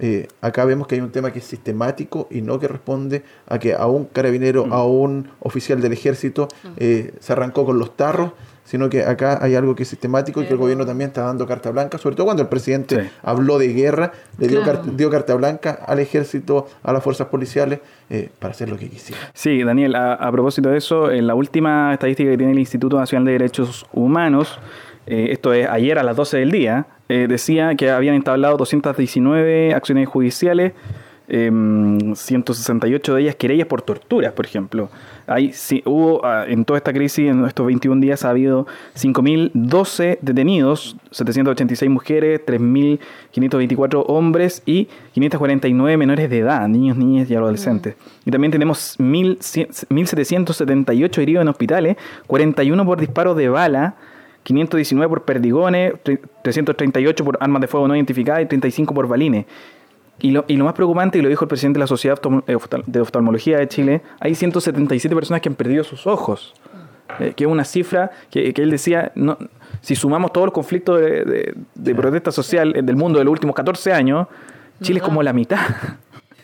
[0.00, 3.58] eh, acá vemos que hay un tema que es sistemático y no que responde a
[3.58, 4.72] que a un carabinero, mm.
[4.72, 6.68] a un oficial del ejército mm.
[6.78, 8.32] eh, se arrancó con los tarros,
[8.64, 11.46] sino que acá hay algo que es sistemático y que el gobierno también está dando
[11.46, 14.62] carta blanca, sobre todo cuando el presidente habló de guerra, le dio,
[14.96, 17.80] dio, carta blanca al ejército, a las fuerzas policiales,
[18.10, 19.20] eh, para hacer lo que quisiera.
[19.34, 23.26] Sí, Daniel, a, propósito de eso, en la última estadística que tiene el Instituto Nacional
[23.26, 24.58] de Derechos Humanos,
[25.06, 30.08] esto es ayer a las 12 del día, eh, decía que habían instalado 219 acciones
[30.08, 30.72] judiciales,
[31.26, 34.90] 168 em, de ellas querellas por torturas, por ejemplo.
[35.26, 40.18] Hay, sí, hubo ah, en toda esta crisis, en estos 21 días, ha habido 5.012
[40.20, 47.96] detenidos, 786 mujeres, 3.524 hombres y 549 menores de edad, niños, niñas y adolescentes.
[48.26, 53.94] Y también tenemos 1.778 heridos en hospitales, 41 por disparos de bala,
[54.44, 55.94] 519 por perdigones,
[56.42, 59.46] 338 por armas de fuego no identificadas y 35 por balines.
[60.20, 62.56] Y lo, y lo más preocupante, y lo dijo el presidente de la Sociedad eh,
[62.86, 66.54] de Oftalmología de Chile, hay 177 personas que han perdido sus ojos.
[67.18, 69.36] Eh, que es una cifra que, él decía, no,
[69.80, 73.92] si sumamos todos los conflictos de, de protesta social del mundo de los últimos 14
[73.92, 74.26] años,
[74.80, 75.58] Chile es como la mitad.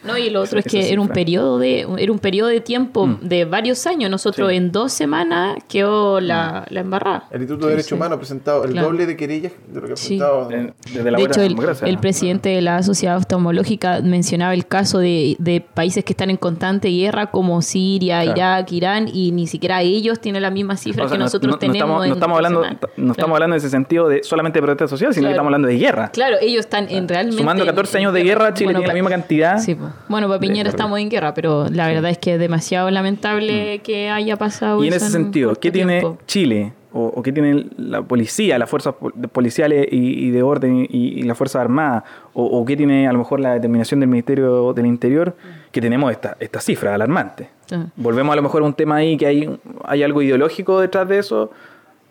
[0.02, 3.06] No, y lo otro es que era un periodo de era un periodo de tiempo
[3.06, 3.18] mm.
[3.22, 4.10] de varios años.
[4.10, 6.74] Nosotros en dos semanas quedó la, mm.
[6.74, 7.24] la embarrada.
[7.30, 9.96] El Instituto de Derechos Humanos ha presentado el doble de querellas de lo que ha
[9.96, 10.48] presentado.
[10.48, 15.60] Desde la de hecho, el, presidente de la Sociedad Oftalmológica mencionaba el caso de, de,
[15.60, 20.42] países que están en constante guerra como Siria, Irak, Irán, y ni siquiera ellos tienen
[20.42, 22.06] la misma cifra que nosotros tenemos.
[22.06, 22.64] No estamos, hablando,
[22.96, 25.68] no estamos hablando en ese sentido de solamente de protesta social, sino que estamos hablando
[25.68, 26.10] de guerra.
[26.10, 27.38] Claro, ellos están en realmente.
[27.38, 29.58] Sumando 14 años de guerra, Chile tiene la misma cantidad.
[29.58, 29.76] Sí,
[30.08, 33.82] bueno, para Piñera estamos en guerra, pero la verdad es que es demasiado lamentable mm.
[33.82, 34.82] que haya pasado.
[34.84, 38.94] Y en ese sentido, ¿qué tiene Chile o, qué tiene la policía, las fuerzas
[39.32, 43.54] policiales y, de orden y, las fuerzas armadas, o, qué tiene a lo mejor la
[43.54, 45.70] determinación del Ministerio del Interior, mm.
[45.70, 47.48] que tenemos esta, esta cifra alarmante.
[47.94, 51.18] Volvemos a lo mejor a un tema ahí que hay, hay algo ideológico detrás de
[51.18, 51.52] eso,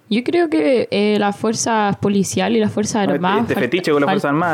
[0.10, 3.48] yo creo que eh, las fuerzas policiales y las fuerzas este armadas,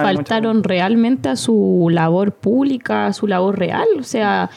[0.03, 3.87] faltaron realmente a su labor pública, a su labor real.
[3.97, 4.49] O sea,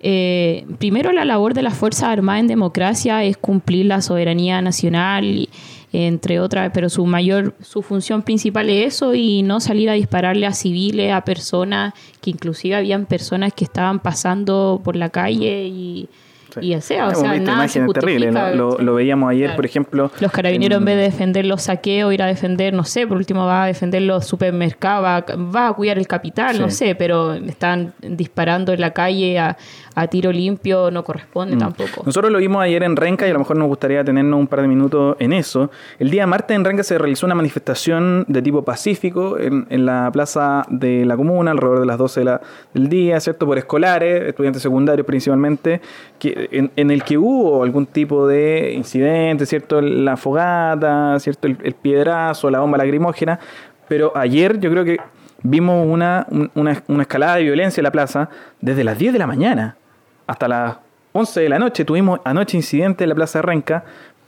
[0.00, 5.48] eh, primero la labor de las fuerzas armadas en democracia es cumplir la soberanía nacional,
[5.94, 10.46] entre otras, pero su mayor, su función principal es eso y no salir a dispararle
[10.46, 16.08] a civiles, a personas, que inclusive habían personas que estaban pasando por la calle y
[16.60, 17.08] y o sea,
[17.40, 20.10] nada terrible, lo, veíamos ayer, por ejemplo.
[20.20, 23.46] Los carabineros en, vez de defender los saqueos, ir a defender, no sé, por último
[23.46, 28.72] va a defender los supermercados, va, a cuidar el capital, no sé, pero están disparando
[28.72, 29.56] en la calle a,
[29.94, 31.58] a tiro limpio no corresponde Mm.
[31.58, 32.02] tampoco.
[32.06, 34.62] Nosotros lo vimos ayer en Renca y a lo mejor nos gustaría tenernos un par
[34.62, 35.70] de minutos en eso.
[35.98, 40.10] El día martes en Renca se realizó una manifestación de tipo pacífico en, en la
[40.12, 42.40] plaza de la comuna, alrededor de las 12 de la-
[42.74, 43.46] del día, ¿cierto?
[43.46, 45.80] Por escolares, estudiantes secundarios principalmente,
[46.18, 49.80] que, en, en el que hubo algún tipo de incidente, ¿cierto?
[49.80, 51.46] La fogata, ¿cierto?
[51.48, 53.38] El, el piedrazo, la bomba lacrimógena.
[53.88, 54.98] Pero ayer yo creo que
[55.42, 58.28] vimos una, un- una, una escalada de violencia en la plaza
[58.60, 59.76] desde las 10 de la mañana
[60.26, 60.76] hasta las
[61.12, 61.84] 11 de la noche.
[61.84, 63.84] Tuvimos anoche incidente en la Plaza de Renca.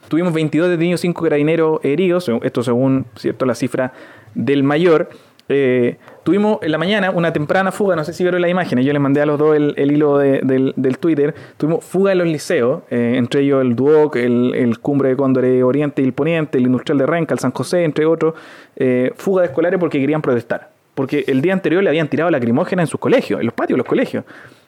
[0.08, 3.92] Tuvimos 22 detenidos, 5 carabineros heridos, esto según cierto la cifra
[4.34, 5.08] del mayor.
[5.48, 8.92] Eh, tuvimos en la mañana una temprana fuga, no sé si vieron la imagen, yo
[8.92, 11.34] les mandé a los dos el, el hilo de- del, del Twitter.
[11.58, 15.62] Tuvimos fuga en los liceos, eh, entre ellos el Duoc, el, el Cumbre de Cóndores
[15.62, 18.34] Oriente y el Poniente, el Industrial de Renca, el San José, entre otros.
[18.76, 20.70] eh, fuga de escolares porque querían protestar.
[20.94, 23.78] Porque el día anterior le habían tirado lacrimógena en sus colegios, en los patios de
[23.78, 24.24] los colegios.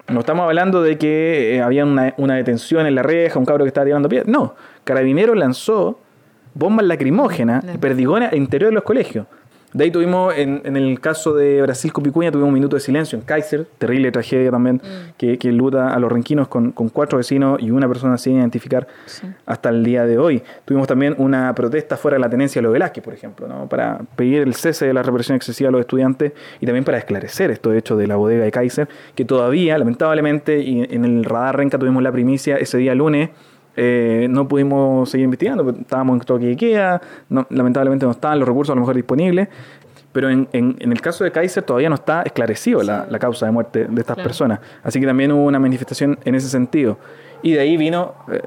[0.08, 3.64] No estamos hablando de que eh, había una, una detención en la reja, un cabro
[3.64, 4.28] que estaba tirando piedras.
[4.28, 6.00] No, Carabinero lanzó
[6.54, 9.26] bombas lacrimógenas y perdigones al interior de los colegios.
[9.76, 12.80] De ahí tuvimos, en, en el caso de Brasil con Picuña, tuvimos un minuto de
[12.80, 14.80] silencio en Kaiser, terrible tragedia también,
[15.18, 18.86] que, que luta a los renquinos con, con cuatro vecinos y una persona sin identificar
[19.04, 19.26] Sí.
[19.44, 20.42] hasta el día de hoy.
[20.64, 23.68] Tuvimos también una protesta fuera de la tenencia de los Velázquez, por ejemplo, ¿no?
[23.68, 27.50] para pedir el cese de la represión excesiva a los estudiantes y también para esclarecer
[27.50, 31.78] estos hechos de la bodega de Kaiser, que todavía, lamentablemente, y en el radar Renca
[31.78, 33.28] tuvimos la primicia ese día lunes.
[33.76, 38.48] Eh, no pudimos seguir investigando, estábamos en toque de queda, no- lamentablemente no estaban los
[38.48, 39.48] recursos a lo mejor disponibles,
[40.12, 43.46] pero en, en- en el caso de Kaiser todavía no está esclarecido la, la causa
[43.46, 44.22] de muerte de estas Claro.
[44.28, 44.60] personas.
[44.82, 46.98] Así que también hubo una manifestación en ese sentido.
[47.42, 48.40] Y de ahí vino eh,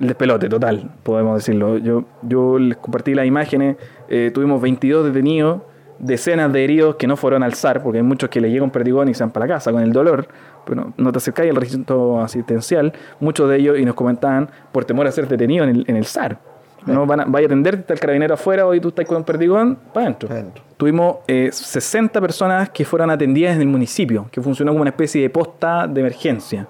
[0.00, 1.78] el despelote total, podemos decirlo.
[1.78, 3.76] Yo, yo les compartí las imágenes,
[4.08, 5.62] eh, tuvimos 22 detenidos,
[6.04, 8.70] decenas de heridos que no fueron al SAR, porque hay muchos que les llega un
[8.70, 10.28] perdigón y se van para la casa con el dolor,
[10.66, 15.06] pero no te acercáis al recinto asistencial, muchos de ellos, y nos comentaban, por temor
[15.06, 16.38] a ser detenidos en el, en el SAR.
[16.86, 19.24] No van a, vaya a atenderte, está el carabinero afuera, hoy tú estás con un
[19.24, 20.28] perdigón, para adentro.
[20.76, 25.22] Tuvimos eh, 60 personas que fueron atendidas en el municipio, que funcionó como una especie
[25.22, 26.68] de posta de emergencia.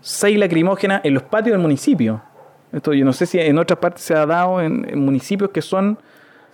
[0.00, 2.22] Seis lacrimógenas en los patios del municipio.
[2.72, 5.60] Esto yo no sé si en otras partes se ha dado en, en municipios que
[5.60, 5.98] son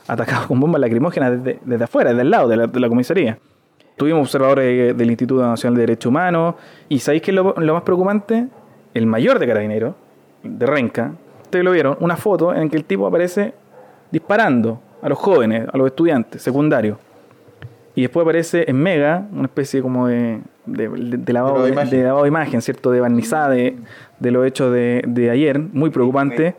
[0.09, 3.39] atacados con bombas lacrimógenas desde, desde afuera, desde el lado de la, de la comisaría.
[3.97, 6.55] Tuvimos observadores del Instituto Nacional de Derechos Humanos.
[6.89, 8.47] ¿Y sabéis qué es lo, lo más preocupante?
[8.95, 9.95] El mayor de carabineros,
[10.43, 11.13] de Renca,
[11.43, 13.55] ustedes lo vieron, una foto en que el tipo aparece
[14.11, 16.99] disparando a los jóvenes, a los estudiantes secundarios.
[17.95, 22.23] Y después aparece en Mega, una especie como de, de, de- de lavado, de lavado
[22.23, 22.91] de imagen, ¿cierto?
[22.91, 23.77] De barnizada de,
[24.19, 26.55] de los hechos de, de ayer, muy preocupante.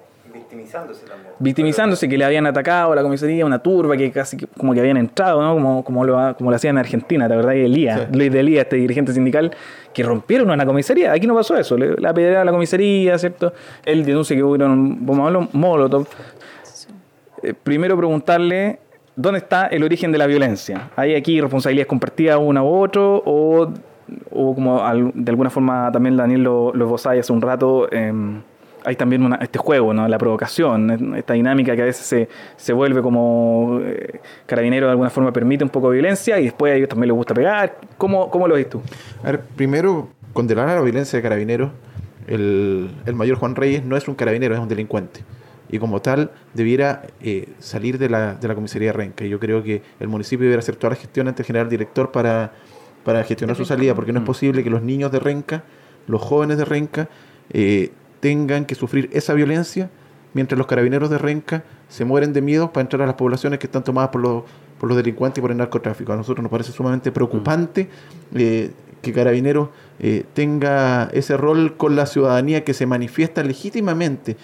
[0.53, 1.33] Victimizándose también.
[1.39, 4.97] Victimizándose que le habían atacado a la comisaría, una turba que casi como que habían
[4.97, 5.53] entrado, ¿no?
[5.53, 7.53] Como, como, lo, como lo hacían en Argentina, ¿te verdad?
[7.55, 8.17] Elías, Sí.
[8.17, 9.51] Luis de Elías, este dirigente sindical,
[9.93, 11.11] que rompieron una comisaría.
[11.11, 13.53] Aquí no pasó eso, le, la apedrearon a la comisaría, ¿cierto?
[13.85, 16.07] Él denuncia que hubieron bombas molotov.
[17.41, 18.79] Eh, primero preguntarle
[19.15, 20.89] dónde está el origen de la violencia.
[20.95, 23.71] ¿Hay aquí responsabilidades compartidas uno u otro o,
[24.31, 28.41] o como al- de alguna forma también Daniel lo, lo esbozaba hace un rato, em,
[28.85, 30.07] hay también una- este juego, ¿no?
[30.07, 35.09] la provocación, esta dinámica que a veces se, se vuelve como eh, carabinero de alguna
[35.09, 37.77] forma permite un poco de violencia y después a ellos también les gusta pegar.
[37.97, 38.81] ¿Cómo, cómo lo ves tú?
[39.23, 41.71] A ver, primero, condenar a la violencia de carabineros.
[42.27, 45.21] El, el mayor Juan Reyes no es un carabinero, es un delincuente.
[45.69, 49.25] Y como tal, debiera eh, salir de la, de la comisaría de Renca.
[49.25, 52.11] Y yo creo que el municipio debiera hacer toda la gestión ante el general director
[52.11, 52.51] para,
[53.03, 55.63] para gestionar su salida, porque no es posible que los niños de Renca,
[56.07, 57.09] los jóvenes de Renca,
[57.51, 57.89] eh,
[58.23, 59.89] tengan que sufrir esa violencia
[60.33, 63.67] mientras los carabineros de Renca se mueren de miedo para entrar a las poblaciones que
[63.67, 64.43] están tomadas por los,
[64.79, 66.13] por los delincuentes y por el narcotráfico.
[66.13, 67.89] A nosotros nos parece sumamente preocupante
[68.33, 74.37] eh, que Carabineros eh, tenga ese rol con la ciudadanía que se manifiesta legítimamente.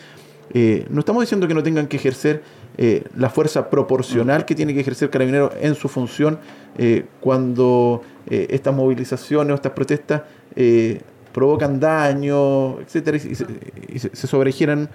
[0.53, 2.43] Eh, no estamos diciendo que no tengan que ejercer
[3.17, 6.39] la fuerza proporcional que tiene que ejercer Carabineros en su función
[7.19, 10.21] cuando estas movilizaciones o estas protestas
[11.33, 13.45] provocan daño, etcétera, y, se,
[13.89, 14.89] y se- se sobregiran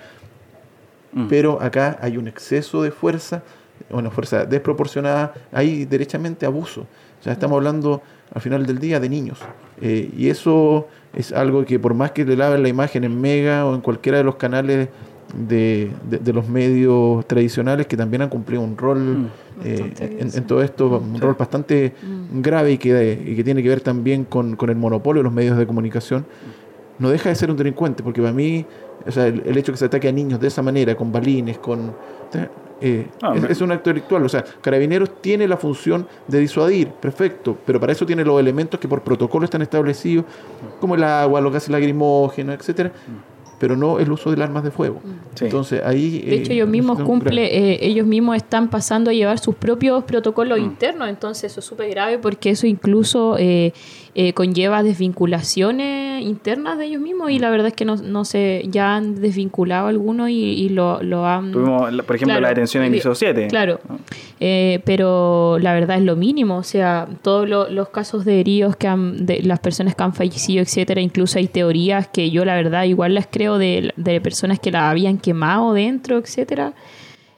[1.17, 1.29] Mm.
[1.29, 3.45] pero acá hay un exceso de fuerza,
[3.91, 6.81] una fuerza desproporcionada, hay derechamente abuso.
[7.21, 8.03] O sea, estamos hablando
[8.35, 9.39] al final del día de niños.
[9.81, 13.65] Eh, y eso es algo que por más que le laven la imagen en Mega
[13.65, 14.89] o en cualquiera de los canales
[15.37, 19.27] de, de- de los medios tradicionales que también han cumplido un rol Mm.
[19.65, 22.41] eh, en, todo esto, un rol bastante Mm.
[22.41, 25.33] grave y que, y que tiene que ver también con, con el monopolio de los
[25.33, 26.25] medios de comunicación,
[26.99, 28.65] no deja de ser un delincuente, porque para mí,
[29.07, 31.59] o sea, el, el hecho que se ataque a niños de esa manera, con balines,
[31.59, 31.93] con...
[32.81, 34.25] Eh, ah, es, un acto delictual.
[34.25, 38.79] O sea, Carabineros tiene la función de disuadir, perfecto, pero para eso tiene los elementos
[38.81, 40.25] que por protocolo están establecidos,
[40.81, 42.91] como el agua, los gases lacrimógenos, etcétera
[43.59, 45.01] pero no el uso de armas de fuego.
[45.05, 45.45] Mm.
[45.45, 46.21] Entonces ahí...
[46.21, 50.59] De hecho, ellos mismos cumple, eh, ellos mismos están pasando a llevar sus propios protocolos
[50.59, 50.65] mm.
[50.65, 53.73] internos, entonces eso es súper grave porque eso incluso eh,
[54.17, 58.63] eh, conlleva desvinculaciones internas de ellos mismos y la verdad es que no, no se,
[58.69, 61.51] ya han desvinculado algunos y, lo, lo, han...
[61.51, 63.49] Tuvimos, por ejemplo, la detención en ISO 7.
[63.49, 63.81] Claro,
[64.39, 68.87] eh, pero la verdad es lo mínimo, o sea, todos los casos de heridos que
[68.87, 72.85] han, de las personas que han fallecido, etcétera, incluso hay teorías que yo la verdad
[72.85, 76.75] igual las creo de, personas que la habían quemado dentro, etcétera.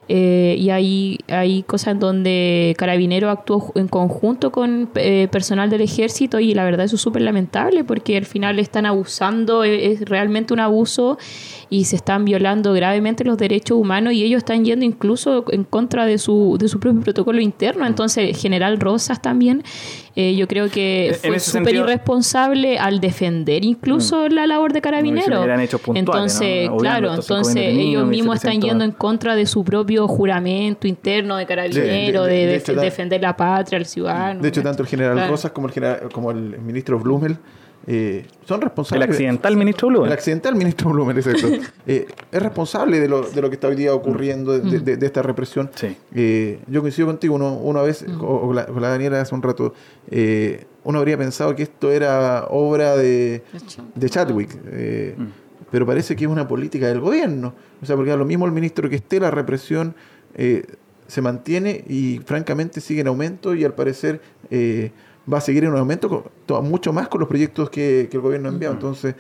[0.09, 5.81] Eh, y hay, hay cosas en donde Carabinero actuó en conjunto con eh, personal del
[5.81, 10.03] ejército y la verdad eso es súper lamentable porque al final están abusando, e, es,
[10.03, 11.19] realmente un abuso
[11.69, 16.07] y se están violando gravemente los derechos humanos y ellos están yendo incluso en contra
[16.07, 17.87] de su, de su propio protocolo interno.
[17.87, 19.65] Entonces, General Rosas también
[20.15, 24.33] eh, yo creo que fue súper irresponsable al defender incluso mm.
[24.33, 25.45] la labor de carabinero.
[25.95, 31.47] entonces, claro, entonces ellos mismos están yendo en contra de su propio juramento interno de
[31.47, 34.41] carabinero, de, defender la patria, al ciudadano.
[34.41, 37.39] De hecho, tanto el general Rosas como el, general, como el ministro Blumel
[37.87, 39.07] eh, son responsables.
[39.07, 40.07] El accidental ministro Blumen.
[40.09, 41.49] El accidental ministro Blumen, es eso.
[41.89, 45.05] Eh, es responsable de lo, de lo que está hoy día ocurriendo, de, mm.
[45.05, 45.71] esta represión.
[46.13, 48.19] Eh, yo coincido contigo, uno, una vez, mm.
[48.19, 49.73] con, la, Daniela hace un rato,
[50.83, 53.43] uno habría pensado que esto era obra de,
[53.95, 54.53] de Chadwick.
[54.57, 55.27] Mm.
[55.71, 57.55] Pero parece que es una política del gobierno.
[57.81, 59.95] O sea, porque a lo mismo el ministro que esté, la represión
[60.35, 64.21] se mantiene y francamente sigue en aumento y al parecer
[65.33, 66.31] va a seguir en un aumento,
[66.63, 68.75] mucho más con los proyectos que, el gobierno ha enviado.
[68.75, 69.15] Entonces,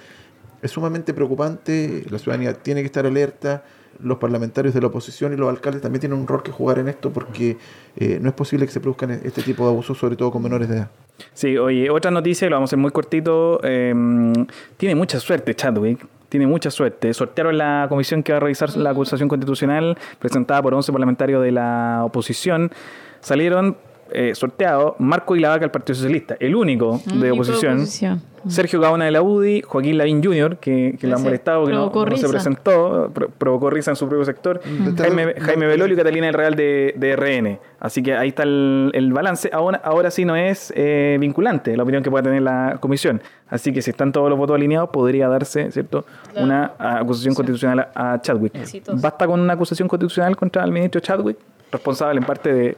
[0.62, 3.64] es sumamente preocupante, la ciudadanía tiene que estar alerta,
[4.02, 6.88] los parlamentarios de la oposición y los alcaldes también tienen un rol que jugar en
[6.88, 7.56] esto porque
[7.96, 10.68] eh, no es posible que se produzcan este tipo de abusos, sobre todo con menores
[10.68, 10.90] de edad.
[11.32, 13.62] Sí, oye, otra noticia, lo vamos a hacer muy cortito.
[13.64, 14.32] Em,
[14.76, 17.12] tiene mucha suerte Chadwick, tiene mucha suerte.
[17.14, 21.52] Sortearon la comisión que va a revisar la acusación constitucional presentada por 11 parlamentarios de
[21.52, 22.70] la oposición.
[23.20, 23.76] Salieron
[24.10, 27.86] eh, sorteado Marco Ilavaca del Partido Socialista, el único mm, de oposición.
[28.48, 31.90] Sergio Gaona de la UDI, Joaquín Lavín Jr., que, que lo han molestado, que no,
[32.16, 34.96] se presentó, provocó risa en su propio sector, mm.
[34.96, 37.58] Jaime, Jaime Belolio y Catalina del Real de, de, RN.
[37.80, 39.50] Así que ahí está el, balance.
[39.52, 43.20] Ahora, ahora sí no es eh, vinculante la opinión que pueda tener la comisión.
[43.48, 46.04] Así que si están todos los votos alineados, podría darse ¿cierto?
[46.36, 48.52] una acusación constitucional a Chadwick.
[48.94, 51.38] ¿Basta con una acusación constitucional contra el ministro Chadwick?
[51.72, 52.76] Responsable en parte de...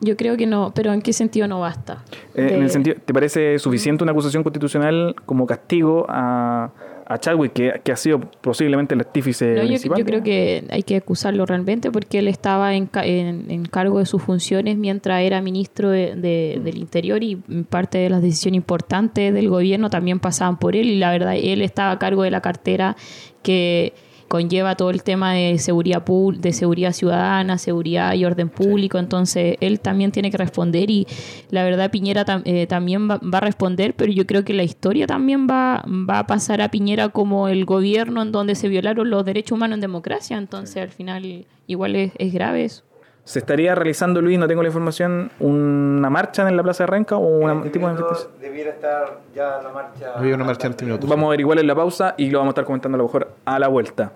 [0.00, 2.04] yo, creo que no, pero ¿en qué sentido no basta?
[2.34, 6.70] Eh, en el sentido, ¿te parece suficiente una acusación constitucional como castigo a,
[7.08, 11.46] a Chadwick, que, ha sido posiblemente el artífice no, yo, creo que hay que acusarlo
[11.46, 16.76] realmente porque él estaba en, en, cargo de sus funciones mientras era ministro de, del
[16.76, 17.36] Interior y
[17.70, 21.62] parte de las decisiones importantes del gobierno también pasaban por él y la verdad él
[21.62, 22.94] estaba a cargo de la cartera
[23.42, 23.94] que
[24.28, 29.80] conlleva todo el tema de seguridad de seguridad ciudadana, seguridad y orden público, entonces él
[29.80, 31.06] también tiene que responder y
[31.50, 35.46] la verdad Piñera eh, también va, a responder, pero yo creo que la historia también
[35.48, 39.56] va, va a pasar a Piñera como el gobierno en donde se violaron los derechos
[39.56, 42.87] humanos en democracia, entonces al final igual es, grave eso.
[43.28, 47.18] ¿Se estaría realizando, Luis, no tengo la información, una marcha en la Plaza de Renca
[47.18, 48.02] o un tipo de
[48.40, 50.14] Debiera estar ya la marcha.
[50.16, 51.06] Había una marcha en este minuto.
[51.06, 53.04] Vamos a ver igual en la pausa y lo vamos a estar comentando a lo
[53.04, 54.12] mejor a la vuelta.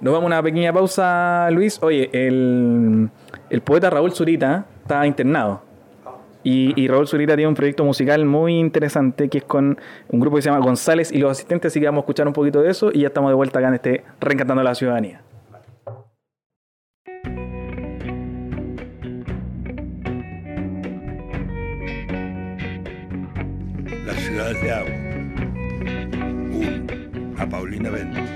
[0.00, 1.82] Nos vamos a una pequeña pausa, Luis.
[1.82, 3.10] Oye, el,
[3.64, 5.62] poeta Raúl Zurita está internado.
[6.44, 9.76] Y, y, Raúl Zurita tiene un proyecto musical muy interesante que es con
[10.08, 12.32] un grupo que se llama González y los asistentes, así que vamos a escuchar un
[12.32, 15.20] poquito de eso y ya estamos de vuelta acá en este Reencantando a la Ciudadanía.
[24.10, 24.90] De agua.
[26.50, 26.86] 1.
[27.38, 28.28] A Paulina Ventos.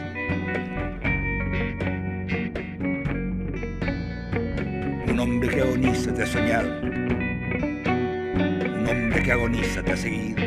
[5.09, 6.69] Un hombre que agoniza te ha soñado.
[6.81, 10.45] Un hombre que agoniza te ha seguido.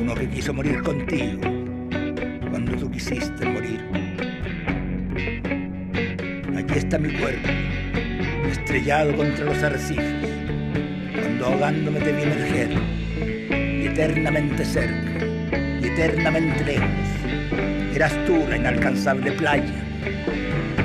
[0.00, 1.42] Uno que quiso morir contigo
[2.50, 3.84] cuando tú quisiste morir.
[6.56, 7.48] Aquí está mi cuerpo,
[8.50, 10.14] estrellado contra los arrecifes,
[11.12, 12.97] cuando ahogándome te vi emerger
[13.98, 15.26] eternamente cerca
[15.82, 16.88] y eternamente lejos.
[17.92, 19.74] Eras tú la inalcanzable playa.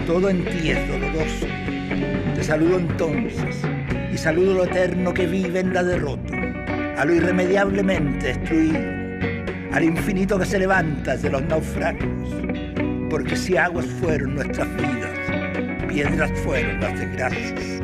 [0.08, 1.46] Todo en ti es doloroso.
[2.34, 3.62] Te saludo entonces
[4.12, 6.34] y saludo lo eterno que vive en la derrota,
[6.98, 8.80] a lo irremediablemente destruido,
[9.72, 12.30] al infinito que se levanta de los naufragios.
[13.12, 17.80] Porque si aguas fueron nuestras vidas, piedras fueron las desgracias.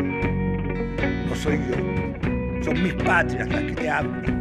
[1.27, 4.38] No soy yo, son mis patrias las que te hablan,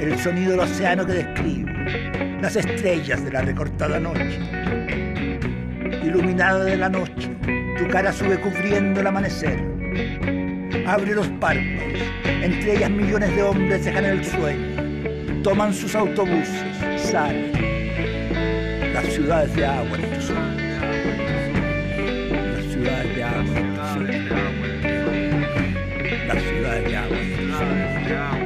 [0.00, 1.70] el sonido del océano que describo,
[2.40, 4.38] las estrellas de la recortada noche.
[6.02, 7.30] Iluminada de la noche,
[7.78, 9.58] tu cara sube cubriendo el amanecer.
[10.86, 17.52] Abre los párpados, entre ellas millones de hombres dejan el sueño, toman sus autobuses, salen.
[18.92, 20.56] Las ciudades de agua en tus ojos.
[22.54, 24.16] Las ciudades de agua en tus ojos.
[26.28, 28.45] Las ciudades de agua en tus ojos.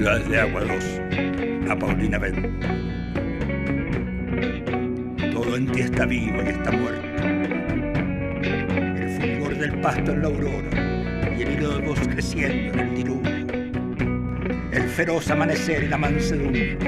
[0.00, 1.70] Ciudades de agua 2.
[1.70, 2.58] A Paulina Ben.
[5.30, 7.22] Todo en ti está vivo y está muerto.
[8.42, 12.94] El fulgor del pasto en la aurora y el hilo de voz creciendo en el
[12.94, 13.30] diluvio.
[14.72, 16.78] El feroz amanecer y la mansedumbre.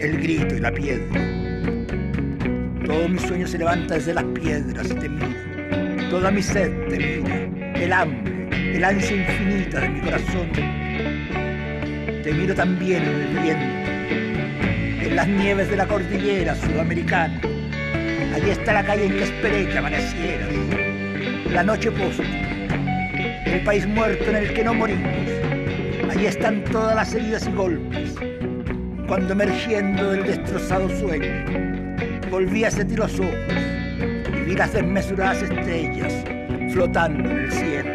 [0.00, 1.20] El grito y la piedra.
[2.86, 6.08] Todo mi sueño se levanta desde las piedras y te mira.
[6.08, 7.74] Toda mi sed te mira.
[7.74, 10.81] El hambre, el ansia infinita de mi corazón
[12.22, 17.40] te miro también en el viento, en las nieves de la cordillera sudamericana.
[18.34, 20.46] Allí está la calle en que esperé que amaneciera.
[21.50, 22.20] La noche post,
[23.44, 25.12] el país muerto en el que no morimos.
[26.10, 28.14] Allí están todas las heridas y golpes.
[29.08, 31.44] Cuando emergiendo del destrozado sueño,
[32.30, 33.34] volví a sentir los ojos
[34.28, 36.14] y vi las desmesuradas estrellas
[36.72, 37.90] flotando en el cielo.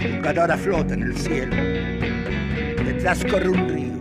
[0.00, 1.77] Tu cara ahora flota en el cielo
[2.98, 3.92] detrás corre un río.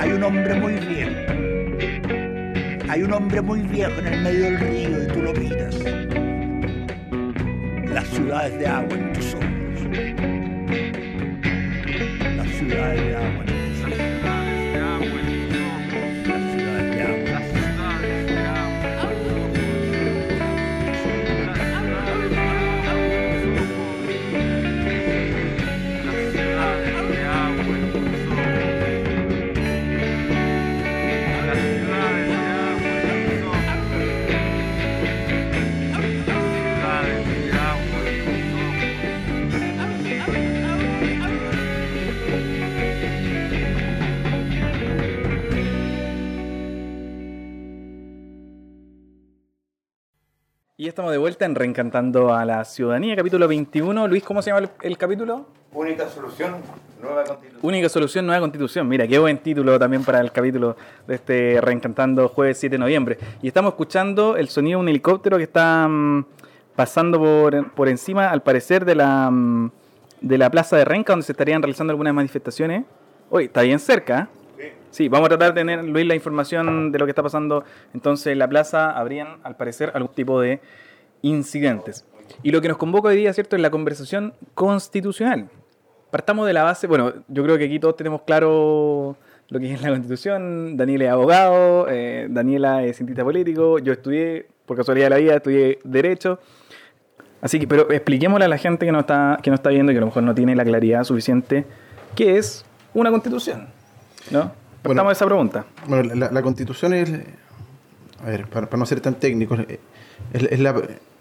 [0.00, 1.12] Hay un hombre muy viejo.
[2.88, 5.76] Hay un hombre muy viejo en el medio del río y tú lo miras.
[7.92, 8.96] Las ciudades de agua
[50.84, 54.06] Y estamos de vuelta en Reencantando a la Ciudadanía, capítulo 21.
[54.06, 55.46] Luis, ¿cómo se llama el, el capítulo?
[55.72, 56.56] Única solución,
[57.00, 57.60] nueva constitución.
[57.62, 58.86] Única solución, nueva constitución.
[58.86, 60.76] Mira, qué buen título también para el capítulo
[61.06, 63.18] de este Reencantando jueves 7 de noviembre.
[63.40, 66.26] Y estamos escuchando el sonido de un helicóptero que está mm,
[66.76, 69.70] pasando por, por encima, al parecer, de la, mm,
[70.20, 72.84] de la plaza de Renca, donde se estarían realizando algunas manifestaciones.
[73.30, 74.28] Hoy está bien cerca.
[74.30, 74.43] ¿eh?
[74.94, 77.64] Sí, vamos a tratar de tener, Luis, la información de lo que está pasando.
[77.94, 80.60] Entonces, en la plaza habrían, al parecer, algún tipo de
[81.22, 82.04] incidentes.
[82.44, 85.48] Y lo que nos convoca hoy día, ¿cierto?, es la conversación constitucional.
[86.12, 89.16] Partamos de la base, bueno, yo creo que aquí todos tenemos claro
[89.48, 90.76] lo que es la constitución.
[90.76, 95.34] Daniel es abogado, eh, Daniela es cientista político, yo estudié, por casualidad de la vida,
[95.34, 96.38] estudié Derecho.
[97.42, 99.96] Así que, pero expliquémosle a la gente que no está, que no está viendo y
[99.96, 101.66] que a lo mejor no tiene la claridad suficiente,
[102.14, 102.64] ¿qué es
[102.94, 103.66] una constitución?
[104.30, 104.62] ¿No?
[104.84, 105.64] Partamos Bueno, de esa pregunta.
[105.88, 107.10] Bueno, la, la constitución es,
[108.22, 109.80] a ver, para, para no ser tan técnicos, eh,
[110.34, 110.74] es, es la,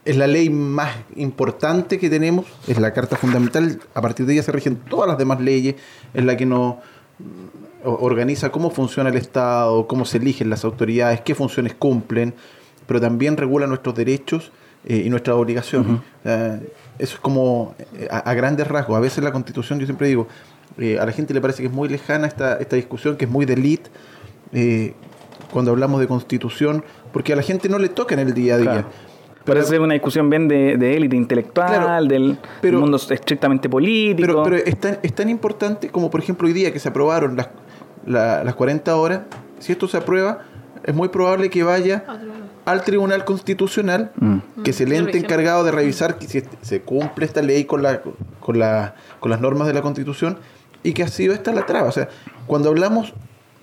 [0.04, 4.44] es la ley más importante que tenemos, es la carta fundamental, a partir de ella
[4.44, 5.76] se rigen todas las demás leyes,
[6.14, 6.76] es la que nos
[7.20, 12.34] mm, organiza cómo funciona el Estado, cómo se eligen las autoridades, qué funciones cumplen,
[12.86, 14.52] pero también regula nuestros derechos
[14.86, 16.02] eh, y nuestras obligaciones.
[17.00, 18.98] Eso es como eh, a, a grandes rasgos.
[18.98, 20.28] A veces la constitución, yo siempre digo,
[20.78, 23.32] eh, a la gente le parece que es muy lejana esta, esta discusión, que es
[23.32, 23.90] muy de elite,
[24.54, 24.94] eh,
[25.52, 28.58] cuando hablamos de constitución, porque a la gente no le toca en el día a
[28.58, 28.72] día.
[28.72, 28.88] Claro.
[29.46, 34.26] Parece una discusión bien de, de élite intelectual, Claro, del pero- mundo estrictamente político.
[34.26, 37.36] Pero, pero es, tan, es tan importante como, por ejemplo, hoy día que se aprobaron
[37.36, 37.50] las,
[38.06, 39.22] la- las 40 horas,
[39.60, 40.40] si esto se aprueba,
[40.86, 42.04] es muy probable que vaya
[42.66, 44.12] al Tribunal Constitucional,
[44.64, 44.94] que es el Mm.
[44.94, 48.02] ente encargado de revisar que si se cumple esta ley con, la,
[48.40, 50.38] con, la, con las normas de la Constitución
[50.84, 51.90] y que ha sido esta la traba.
[51.90, 52.10] O sea,
[52.46, 53.14] cuando hablamos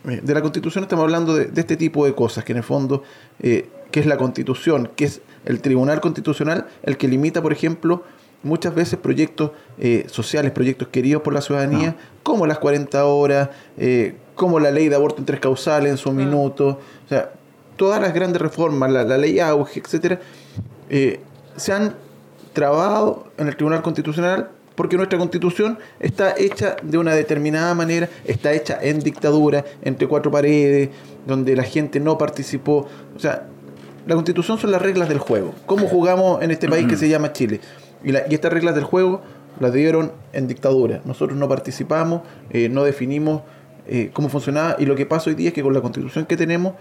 [0.09, 2.65] eh, de la Constitución estamos hablando de, de este tipo de cosas, que en el
[2.65, 3.03] fondo,
[3.41, 8.03] eh, que es la Constitución, que es el Tribunal Constitucional el que limita, por ejemplo,
[8.43, 14.17] muchas veces proyectos eh, sociales, proyectos queridos por la ciudadanía, como las 40 horas, eh,
[14.35, 17.33] como la ley de aborto en tres causales en su minuto, o sea,
[17.77, 20.21] todas las grandes reformas, la, la ley auge, etcétera,
[21.57, 21.95] se han
[22.55, 24.51] trabado en el Tribunal Constitucional
[24.81, 30.31] porque nuestra constitución está hecha de una determinada manera, está hecha en dictadura, entre cuatro
[30.31, 30.89] paredes,
[31.27, 32.89] donde la gente no participó.
[33.15, 33.43] O sea,
[34.07, 35.53] la constitución son las reglas del juego.
[35.67, 37.61] ¿Cómo jugamos en este país que se llama Chile?
[38.03, 39.21] Y, la- y estas reglas del juego
[39.61, 41.03] las dieron en dictadura.
[41.05, 43.43] Nosotros no participamos, eh, no definimos
[43.87, 46.39] eh, cómo funcionaba y lo que pasa hoy día es que con la constitución que
[46.39, 46.73] tenemos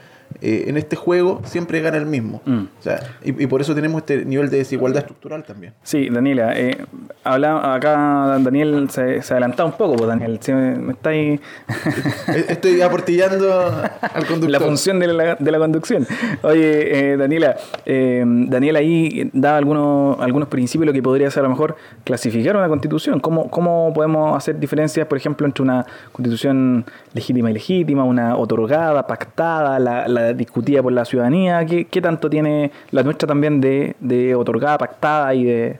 [0.41, 2.41] eh, en este juego siempre gana el mismo.
[2.45, 2.59] Mm.
[2.79, 5.73] O sea, y, y por eso tenemos este nivel de desigualdad estructural también.
[5.83, 6.77] Sí, Daniela, eh,
[7.23, 11.39] habla, acá Daniel se, se adelantó un poco, pues Daniel, si me, me está ahí
[12.29, 13.71] Eh, Estoy aportillando
[14.01, 14.49] al conductor.
[14.49, 16.05] la función de la, de la conducción.
[16.43, 17.55] Oye, eh, Daniela,
[17.85, 21.75] eh, Daniela ahí da algunos, algunos principios de lo que podría ser a lo mejor
[22.03, 23.19] clasificar una constitución.
[23.19, 29.07] ¿Cómo, ¿Cómo podemos hacer diferencias, por ejemplo, entre una constitución legítima y legítima, una otorgada,
[29.07, 31.65] pactada, la, la discutida por la ciudadanía?
[31.65, 35.79] ¿Qué, qué tanto tiene la nuestra también de, de otorgada, pactada y de...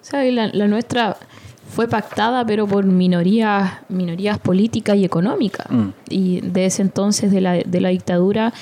[0.00, 1.16] O sea, la, la nuestra
[1.68, 5.66] fue pactada, pero por minorías, minorías políticas y económicas.
[5.70, 5.88] Mm.
[6.10, 8.52] Y de ese entonces de la, de la dictadura.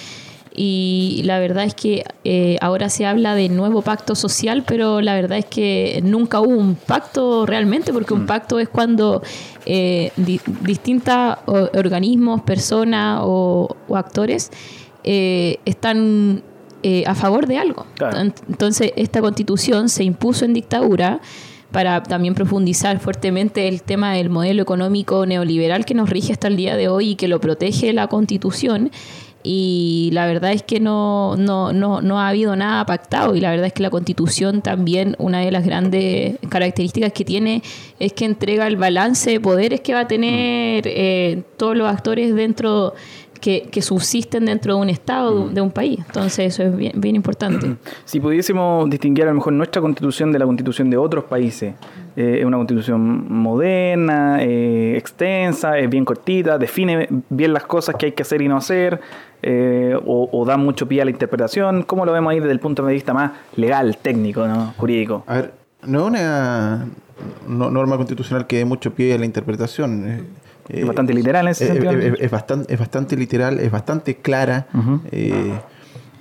[0.53, 5.15] Y la verdad es que eh, ahora se habla de nuevo pacto social, pero la
[5.15, 9.23] verdad es que nunca hubo un pacto realmente, porque un pacto es cuando
[9.65, 14.51] eh, di- distintos organismos, personas o, o actores
[15.05, 16.43] eh, están
[16.83, 17.87] eh, a favor de algo.
[17.95, 18.19] Claro.
[18.19, 21.21] Entonces, esta constitución se impuso en dictadura
[21.73, 26.57] para también profundizar fuertemente el tema del modelo económico neoliberal que nos rige hasta el
[26.57, 28.91] día de hoy y que lo protege la constitución.
[29.43, 33.51] Y la verdad es que no, no, no, no ha habido nada pactado y la
[33.51, 37.63] verdad es que la constitución también, una de las grandes características que tiene
[37.99, 42.35] es que entrega el balance de poderes que va a tener eh, todos los actores
[42.35, 42.93] dentro
[43.41, 45.99] que, que subsisten dentro de un Estado, de un- de un país.
[46.07, 47.77] Entonces eso es bien, bien importante.
[48.05, 51.75] Si pudiésemos distinguir a lo mejor nuestra constitución de la constitución de otros países,
[52.17, 58.07] eh, es una constitución moderna, eh, extensa, es bien cortita, define bien las cosas que
[58.07, 59.01] hay que hacer y no hacer,
[59.43, 61.83] eh, o, o da mucho pie a la interpretación.
[61.85, 64.75] ¿Cómo lo vemos ahí desde el punto de vista más legal, técnico, ¿no?
[64.77, 65.25] jurídico?
[65.27, 65.53] A ver,
[65.87, 66.87] no es una
[67.49, 70.27] no- norma constitucional que dé mucho pie a la interpretación.
[70.73, 71.93] Eh, Es bastante literal en ese es, sentido.
[71.93, 74.67] es- es bastante, es bastante literal, es bastante clara
[75.11, 75.59] eh,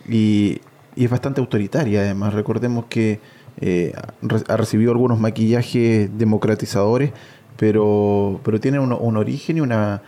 [0.07, 0.59] y,
[0.95, 2.33] y es bastante autoritaria además.
[2.33, 3.19] Recordemos que
[3.61, 3.93] eh,
[4.47, 7.11] ha recibido algunos maquillajes democratizadores,
[7.57, 10.01] pero, pero tiene un, un origen y una,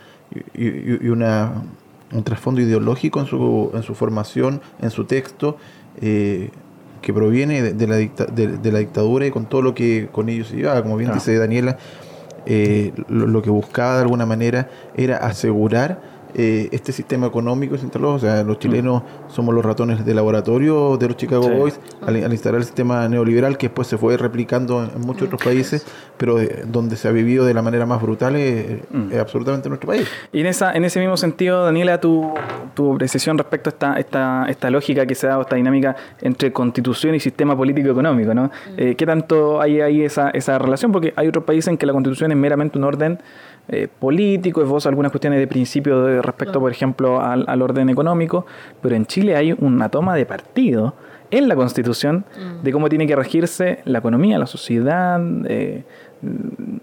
[0.54, 1.52] y, una
[2.12, 5.56] un trasfondo ideológico en su, en su formación, en su texto,
[6.00, 6.50] eh,
[7.00, 10.08] que proviene de, de la dicta- de, de la dictadura y con todo lo que
[10.12, 10.82] con ello se llevaba.
[10.82, 11.78] Como bien dice Daniela,
[12.46, 16.00] eh, lo, lo que buscaba de alguna manera era asegurar
[16.34, 21.08] eh, este sistema económico sin O sea, los chilenos somos los ratones de laboratorio de
[21.08, 21.50] los Chicago Sí.
[21.50, 25.42] Boys al, al instalar el sistema neoliberal que después se fue replicando en muchos otros
[25.42, 29.12] países, pero eh, donde se ha vivido de la manera más brutal es, Mm.
[29.12, 30.08] es absolutamente nuestro país.
[30.32, 32.32] Y en, esa, en ese mismo sentido, Daniela, tu,
[32.74, 36.52] tu precisión respecto a esta, esta, esta lógica que se da, o esta dinámica entre
[36.52, 38.50] constitución y sistema político-económico, ¿no?
[38.76, 40.92] Eh, ¿Qué tanto hay ahí esa, esa relación?
[40.92, 43.18] Porque hay otros países en que la constitución es meramente un orden
[43.68, 48.46] eh, político, esboza algunas cuestiones de principio de respecto, por ejemplo, al, al orden económico,
[48.80, 50.94] pero en Chile hay una toma de partido
[51.30, 52.26] en la constitución
[52.62, 55.82] de cómo tiene que regirse la economía, la sociedad, eh,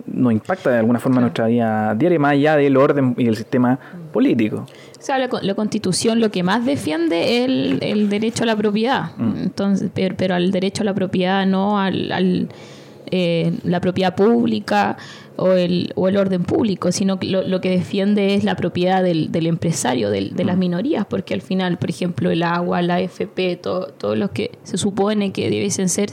[0.08, 3.80] nos impacta de alguna forma nuestra vida diaria, más allá del orden y el sistema
[4.12, 4.66] político.
[4.66, 8.56] O sea, la, la constitución lo que más defiende es el, el derecho a la
[8.56, 9.12] propiedad.
[9.20, 12.50] Entonces, pero, pero al derecho a la propiedad, no al, al,
[13.12, 14.98] eh, la propiedad pública
[15.40, 19.02] o el, o el orden público, sino que lo, lo que defiende es la propiedad
[19.04, 22.96] del, del empresario, del- de las minorías, porque al final, por ejemplo, el agua, la
[22.96, 26.10] AFP, todo- todos los que se supone que debiesen ser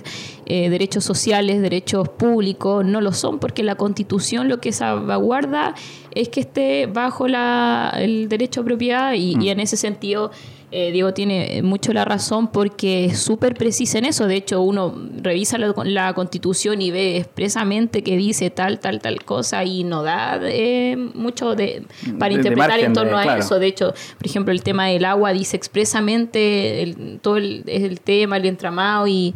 [0.46, 5.74] eh, derechos sociales, derechos públicos, no lo son, porque la constitución lo que salvaguarda
[6.14, 10.30] es que esté bajo la, el derecho a propiedad y, y en ese sentido
[10.72, 14.26] eh, Diego tiene mucho la razón porque es súper precisa en eso.
[14.26, 19.22] De hecho, uno revisa la, la constitución y ve expresamente que dice tal, tal, tal
[19.24, 21.82] cosa y no da eh, mucho de,
[22.18, 23.58] para De- de interpretar margen en de- torno a eso.
[23.58, 28.36] De hecho, por ejemplo, el tema del agua dice expresamente el- todo el, el tema,
[28.36, 29.34] el entramado y,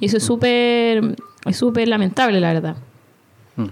[0.00, 1.16] y eso es súper
[1.46, 2.76] es súper lamentable, la verdad.
[3.54, 3.64] Mm.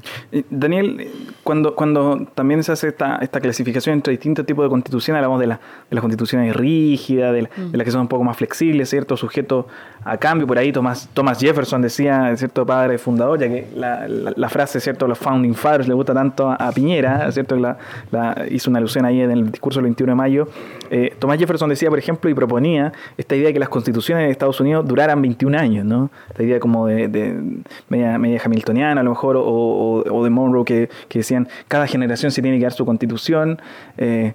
[0.51, 1.09] Daniel,
[1.43, 5.47] cuando, cuando también se hace esta, esta clasificación entre distintos tipos de constituciones, hablamos de,
[5.47, 5.55] la-
[5.89, 9.17] de las constituciones rígidas, de, la- de las que son un poco más flexibles, ¿cierto?
[9.17, 9.67] Sujeto
[10.05, 12.67] a cambio, por ahí Thomas, Thomas Jefferson decía, ¿cierto?
[12.67, 15.07] Padre fundador, ya que la, frase, ¿cierto?
[15.09, 17.57] Los founding fathers le gusta tanto a, a Piñera, ¿cierto?
[17.57, 17.79] La,
[18.11, 20.49] la- hizo una alusión ahí en el discurso del 21 de mayo.
[20.91, 24.31] Eh, Thomas Jefferson decía, por ejemplo, y proponía esta idea de que las constituciones de
[24.33, 26.11] Estados Unidos duraran 21 años, ¿no?
[26.31, 27.41] Esta idea como de, de
[27.89, 31.87] media, media hamiltoniana, a lo mejor, o, o- o de Monroe, que, que decían, cada
[31.87, 33.61] generación se tiene que dar su constitución.
[33.99, 34.35] eh,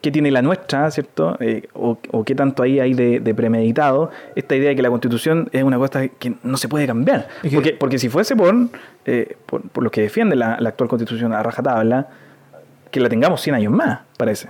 [0.00, 1.36] ¿Qué tiene la nuestra, cierto?
[1.40, 4.12] Eh, o, o qué tanto ahí hay de, de premeditado?
[4.36, 7.26] Esta idea de que la constitución es una cosa que no se puede cambiar.
[7.42, 8.54] Es que- Porque, porque si fuese por,
[9.06, 12.06] eh, por, por lo que defiende la, la actual constitución a rajatabla,
[12.92, 14.48] que la tengamos 100 años más, parece.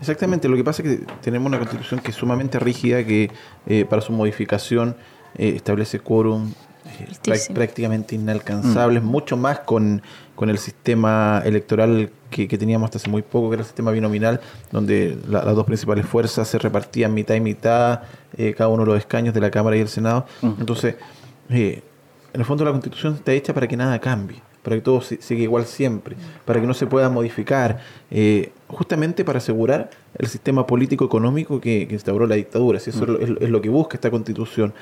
[0.00, 3.30] Exactamente, lo que pasa es que tenemos una constitución que es sumamente rígida, que
[3.66, 4.96] eh, para su modificación
[5.36, 6.52] eh, establece quórum
[6.86, 7.06] eh,
[7.54, 10.00] prácticamente inalcanzables, mucho más con,
[10.34, 13.90] con el sistema electoral que, que teníamos hasta hace muy poco, que era el sistema
[13.90, 14.40] binominal,
[14.72, 18.00] donde la- las dos principales fuerzas se repartían mitad y mitad,
[18.38, 20.24] eh, cada uno de los escaños de la Cámara y el Senado.
[20.42, 20.96] Entonces,
[21.50, 21.82] eh,
[22.32, 25.16] en el fondo la constitución está hecha para que nada cambie, para que todo si-
[25.20, 27.80] siga igual siempre, para que no se pueda modificar,
[28.10, 32.78] eh, justamente para asegurar el sistema político-económico que, que instauró la dictadura.
[32.80, 34.72] Si eso es, lo, es lo- que busca esta constitución.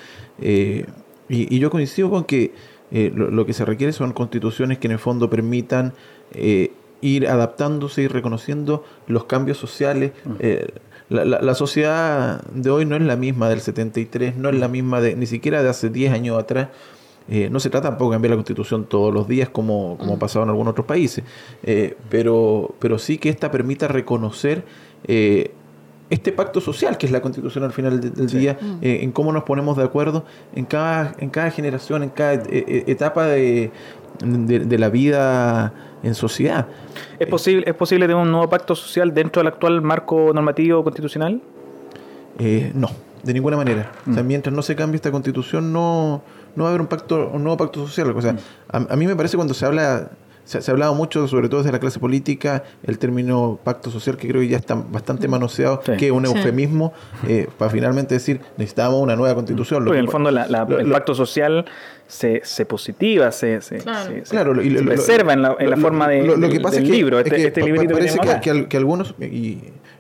[0.41, 0.85] Eh,
[1.29, 2.53] y, y yo coincido con que
[2.91, 5.93] eh, lo, lo que se requiere son constituciones que en el fondo permitan
[7.01, 10.13] ir adaptándose y reconociendo los cambios sociales.
[11.11, 14.69] La, la- la sociedad de hoy no es la misma del 73, no es la
[14.69, 16.69] misma de ni siquiera de hace 10 años atrás.
[17.31, 20.19] Eh, no se trata tampoco de cambiar la constitución todos los días como, como ha
[20.19, 21.25] pasado en algunos otros países,
[21.63, 24.65] eh, pero, pero sí que esta permita reconocer
[25.07, 25.51] eh,
[26.11, 29.31] este pacto social que es la constitución al final de- del día, eh, en cómo
[29.33, 30.25] nos ponemos de acuerdo
[30.55, 33.71] en cada, en cada generación, en cada etapa de,
[34.25, 36.67] de- de la vida en sociedad.
[37.19, 41.43] ¿Es posible, ¿Es posible tener un nuevo pacto social dentro del actual marco normativo constitucional?
[42.39, 42.89] Eh, no,
[43.23, 43.93] de ninguna manera.
[44.09, 46.23] O sea, mientras no se cambie esta constitución, no,
[46.59, 48.11] no va a haber un pacto, un nuevo pacto social.
[48.15, 48.37] O sea,
[48.71, 50.11] a, a mí me parece cuando se habla,
[50.45, 54.17] se, se ha hablado mucho, sobre todo desde la clase política, el término pacto social,
[54.17, 55.93] que creo que ya está bastante manoseado, Sí.
[55.99, 56.33] que es un Sí.
[56.35, 56.93] eufemismo,
[57.27, 59.85] eh, para finalmente decir, necesitamos una nueva constitución.
[59.85, 61.65] Lo Porque que en el fondo la- la- lo- el pacto social
[62.07, 64.11] se, se positiva, se, se, Claro.
[64.11, 66.61] se- Claro, y lo- preserva en la, en la lo- forma de, lo, lo que
[66.61, 69.15] pasa del es que, libro, es este, que este pa- librito que parece que, algunos,
[69.21, 69.27] y,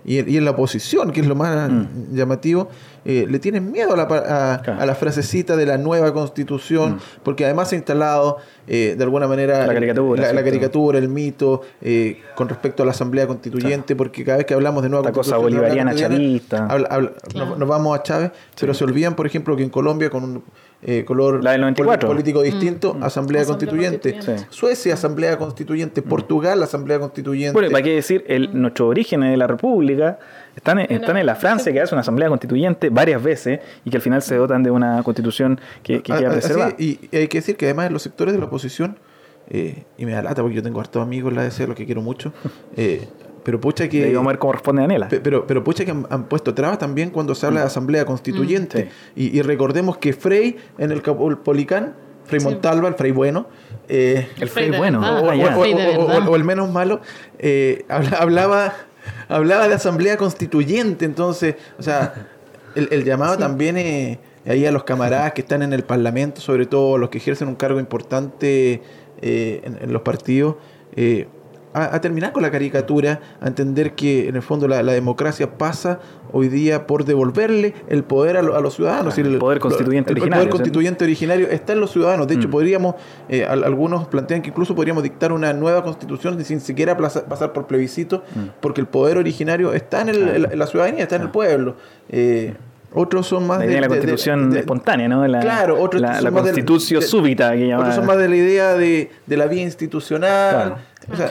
[0.07, 2.15] y, y en la oposición, que es lo más Mm.
[2.15, 2.71] llamativo,
[3.05, 4.79] eh, le tienen miedo a la, a, Claro.
[4.79, 4.83] Mm.
[4.83, 9.27] a la frasecita de la nueva constitución, porque además se ha instalado eh, de alguna
[9.27, 14.25] manera La caricatura, la, la el mito eh, con respecto a la asamblea constituyente, porque
[14.25, 16.67] cada vez que hablamos de nueva cosa constitución, nueva bolivariana chavista.
[16.67, 17.51] habla- habla- Claro.
[17.51, 20.43] nos, nos vamos a Chávez, pero se olvidan, por ejemplo, que en Colombia con un
[20.81, 22.09] eh, color La del 94.
[22.09, 24.13] poli- político distinto, asamblea Asamblea constituyente.
[24.13, 24.43] constituyente.
[24.45, 24.47] Sí.
[24.51, 26.03] Suecia, Asamblea Constituyente.
[26.03, 27.53] Portugal, Asamblea Constituyente.
[27.53, 28.25] Bueno, ¿para qué decir?
[28.29, 30.21] El, nuestros orígenes de la República
[30.55, 33.97] están, en- están en la Francia, que hace una asamblea constituyente varias veces y que
[33.97, 36.73] al final se dotan de una constitución que, que Ah, queda ah, preservada.
[36.75, 38.99] así, y hay que decir que además en los sectores de la oposición,
[39.51, 41.87] eh, y me da lata porque yo tengo hartos amigos en la DC, los que
[41.87, 42.33] quiero mucho,
[42.77, 43.07] eh,
[43.45, 44.05] pero pucha que...
[44.05, 44.83] Digo a ver cómo responde
[45.23, 48.85] Pero, pero pucha que han, han puesto trabas también cuando se habla de asamblea constituyente.
[48.85, 48.89] Mm.
[49.17, 49.31] Sí.
[49.33, 51.95] Y, y recordemos que Frey en el Capolicán,
[52.25, 53.47] Frei Montalva, el Frei bueno,
[53.89, 55.01] eh, El de bueno.
[55.01, 57.01] o, ah, o- el menos malo,
[57.39, 58.75] eh, habla- hablaba,
[59.29, 62.13] hablaba de asamblea constituyente, entonces, o sea,
[62.79, 66.67] el, el llamado también eh, ahí a los camaradas que están en el Parlamento, sobre
[66.67, 68.83] todo los que ejercen un cargo importante
[69.21, 70.57] eh, en, en los partidos,
[70.97, 71.27] eh,
[71.75, 75.59] a, a terminar con la caricatura, a entender que en el fondo la, la democracia
[75.59, 76.01] pasa
[76.33, 79.15] hoy día por devolverle el poder a, lo- a los ciudadanos.
[79.15, 82.27] Claro, el poder constituyente el originario, poder constituyente originario está en los ciudadanos.
[82.27, 82.51] De hecho, Mm.
[82.51, 82.95] podríamos,
[83.29, 87.53] eh, al- algunos plantean que incluso podríamos dictar una nueva constitución sin siquiera plaza- pasar
[87.53, 88.23] por plebiscito,
[88.61, 90.53] porque el poder originario está en, el- Mm.
[90.53, 91.77] En la, ciudadanía, está en el pueblo.
[92.09, 92.55] Eh,
[92.93, 95.27] otros son más La idea de la de- constitución de- espontánea, ¿no?
[95.27, 97.75] La, Claro, otros la, son la constitución súbita que.
[97.75, 100.51] Otros son más de la idea de, de la vía institucional.
[100.55, 100.77] Claro.
[101.13, 101.31] O sea,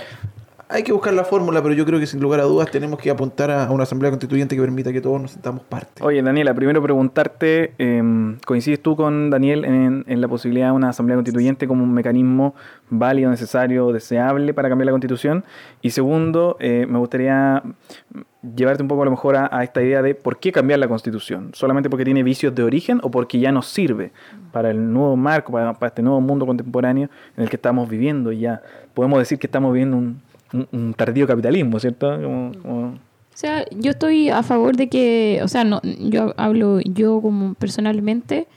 [0.69, 3.09] hay que buscar la fórmula, pero yo creo que sin lugar a dudas tenemos que
[3.09, 6.03] apuntar a una asamblea constituyente que permita que todos nos sentamos parte.
[6.03, 8.03] Oye, Daniela, primero preguntarte, eh,
[8.45, 12.53] ¿coincides tú con Daniel en, en la posibilidad de una asamblea constituyente como un mecanismo
[12.89, 15.45] válido, necesario, deseable para cambiar la constitución?
[15.81, 17.63] Y segundo, eh, me gustaría
[18.55, 21.51] llevarte un poco a lo mejor a, esta idea de por qué cambiar la constitución.
[21.53, 24.11] ¿Solamente porque tiene vicios de origen o porque ya nos sirve
[24.51, 28.31] para el nuevo marco, para, este nuevo mundo contemporáneo en el que estamos viviendo?
[28.31, 28.61] Y ya
[28.93, 30.21] podemos decir que estamos viviendo un,
[30.71, 32.09] un- tardío capitalismo, ¿cierto?
[32.63, 32.93] O
[33.33, 38.47] sea, yo estoy a favor de que, o sea, no, yo hablo yo como personalmente,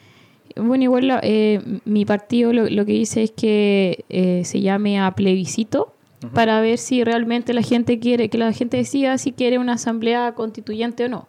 [0.56, 5.10] Bueno, igual eh, mi partido lo, lo que dice es que eh, se llame a
[5.12, 5.92] plebiscito
[6.34, 10.32] para ver si realmente la gente quiere, que la gente decida si quiere una asamblea
[10.32, 11.28] constituyente o no.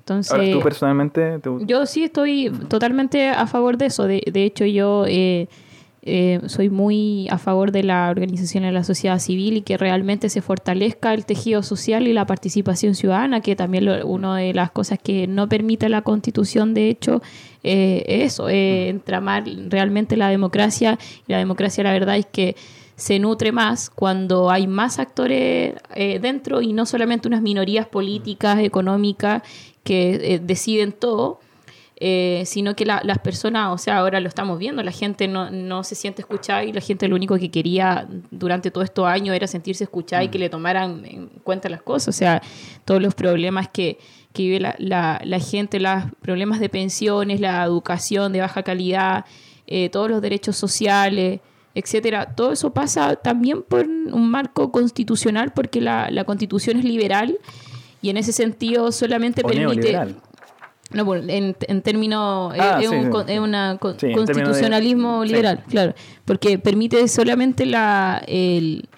[0.00, 4.04] Entonces, Ahora, tú personalmente, te- yo sí estoy totalmente a favor de eso.
[4.04, 5.48] De, de hecho, yo eh,
[6.02, 10.28] eh, soy muy a favor de la organización de la sociedad civil y que realmente
[10.28, 14.72] se fortalezca el tejido social y la participación ciudadana, que también lo- una de las
[14.72, 17.22] cosas que no permite la constitución, de hecho,
[17.62, 20.98] eh, es eso, eh, entramar realmente la democracia.
[21.28, 22.56] Y la democracia, la verdad es que
[23.02, 28.60] se nutre más cuando hay más actores eh, dentro y no solamente unas minorías políticas,
[28.60, 29.42] económicas,
[29.82, 31.40] que eh, deciden todo,
[32.04, 35.50] eh, sino que la- las personas, o sea, ahora lo estamos viendo, la gente no,
[35.50, 39.34] no se siente escuchada y la gente lo único que quería durante todos estos años
[39.34, 42.40] era sentirse escuchada y que le tomaran en cuenta las cosas, o sea,
[42.84, 43.98] todos los problemas que,
[44.32, 49.24] que vive la, la- la gente, los problemas de pensiones, la educación de baja calidad,
[49.66, 51.40] eh, todos los derechos sociales,
[51.74, 52.34] etcétera.
[52.34, 57.38] Todo eso pasa también por un marco constitucional porque la, la constitución es liberal
[58.00, 59.98] y en ese sentido solamente o permite...
[60.92, 62.52] No, bueno, en, en términos.
[62.58, 63.18] Ah, es, sí, un sí.
[63.32, 65.94] es una Sí, de- constitucionalismo liberal, claro.
[66.26, 68.22] Porque permite solamente la.
[68.26, 68.90] El,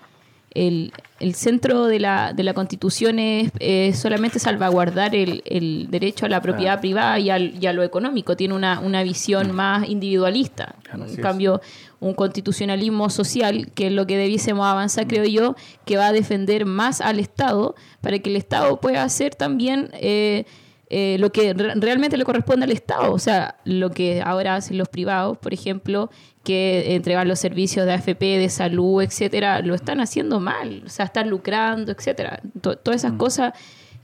[0.54, 6.26] el, el centro de la, de la constitución es, es solamente salvaguardar el, el derecho
[6.26, 8.36] a la propiedad privada y, al- y a lo económico.
[8.36, 10.76] Tiene una, una visión más individualista.
[10.84, 11.18] Claro, en es.
[11.18, 11.60] cambio,
[11.98, 16.66] un constitucionalismo social, que es lo que debiésemos avanzar, creo yo, que va a defender
[16.66, 20.44] más al Estado para que el Estado pueda hacer también eh,
[20.90, 23.12] eh, lo que re- realmente le corresponde al Estado.
[23.12, 26.10] O sea, lo que ahora hacen los privados, por ejemplo,
[26.44, 30.82] que entregan los servicios de AFP, de salud, etcétera, lo están haciendo mal.
[30.86, 32.40] O sea, están lucrando, etcétera.
[32.60, 33.52] To- todas esas cosas.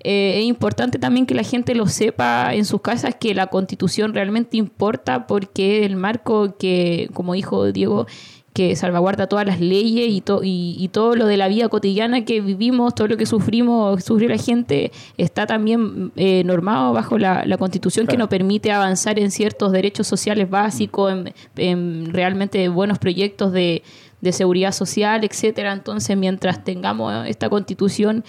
[0.03, 4.15] eh, es importante también que la gente lo sepa en sus casas, que la constitución
[4.15, 8.07] realmente importa porque el marco que, como dijo Diego,
[8.53, 12.25] que salvaguarda todas las leyes y, to- y, y todo lo de la vida cotidiana
[12.25, 17.45] que vivimos, todo lo que sufrimos, sufre la gente, está también eh, normado bajo la,
[17.47, 22.99] la constitución que nos permite avanzar en ciertos derechos sociales básicos, en, en realmente buenos
[22.99, 23.85] proyectos de,
[24.21, 25.73] de seguridad social, etcétera.
[25.73, 28.25] Entonces, mientras tengamos esta constitución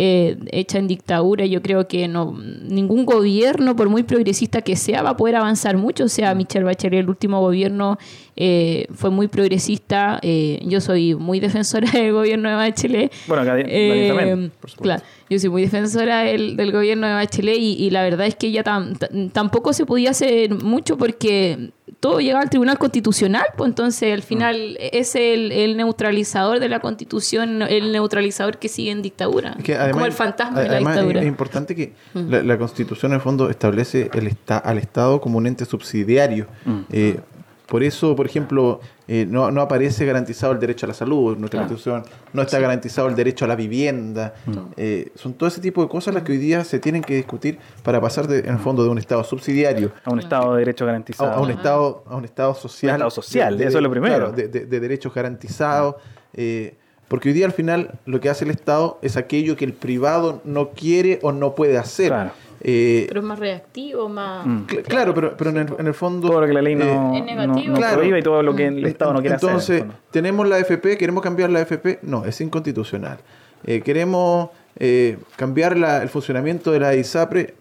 [0.00, 2.32] eh, hecha en dictadura, yo creo que no
[2.62, 6.04] ningún gobierno, por muy progresista que sea, va a poder avanzar mucho.
[6.04, 7.98] O sea, Michelle Bachelet, el último gobierno,
[8.36, 10.20] eh, fue muy progresista.
[10.22, 13.12] Eh, yo soy muy defensora del gobierno de Bachelet.
[13.26, 14.82] Bueno, acá Eh, también, por supuesto.
[14.82, 18.36] claro, yo soy muy defensora del, del gobierno de Bachelet y, y la verdad es
[18.36, 18.96] que ella tam-
[19.32, 21.70] tampoco se podía hacer mucho porque
[22.00, 26.78] todo llegaba al Tribunal Constitucional, pues entonces al final es el, el neutralizador de la
[26.80, 29.56] Constitución, el neutralizador que sigue en dictadura,
[29.92, 31.20] como el fantasma de la además es- dictadura.
[31.22, 35.38] Es, importante que la, la Constitución, en el fondo, establece el esta- al Estado como
[35.38, 36.46] un ente subsidiario.
[36.92, 37.18] Eh,
[37.66, 38.80] por eso, por ejemplo,
[39.10, 41.68] eh, no, no aparece garantizado el derecho a la salud en nuestra Claro.
[41.74, 42.04] Constitución,
[42.34, 44.34] no está garantizado el derecho a la vivienda.
[44.76, 47.58] Eh, son todo ese tipo de cosas las que hoy día se tienen que discutir
[47.82, 50.84] para pasar, de- en el fondo, de un Estado subsidiario a un Estado de Derecho
[50.84, 51.32] garantizado.
[51.32, 54.14] a un estado a un estado social Un estado social, eso es lo primero.
[54.16, 55.96] claro, de, de- de derechos garantizados
[56.34, 56.74] eh,
[57.08, 60.42] porque hoy día al final lo que hace el estado es aquello que el privado
[60.44, 62.30] no quiere o no puede hacer Claro.
[62.60, 64.44] Eh, Pero es más reactivo, más...
[64.46, 64.64] Mm.
[64.66, 67.14] cl- claro pero, pero en, el, en el fondo todo lo que la ley no,
[67.14, 67.64] eh, Es negativo.
[67.66, 67.96] no- no Claro.
[67.98, 69.76] prohíbe y todo lo que el Estado no quiere entonces hacer.
[69.76, 70.02] en el fondo.
[70.10, 73.18] tenemos la AFP queremos cambiar la AFP no es inconstitucional
[73.64, 77.54] Eh, queremos eh, cambiar la- el funcionamiento de la ISAPRE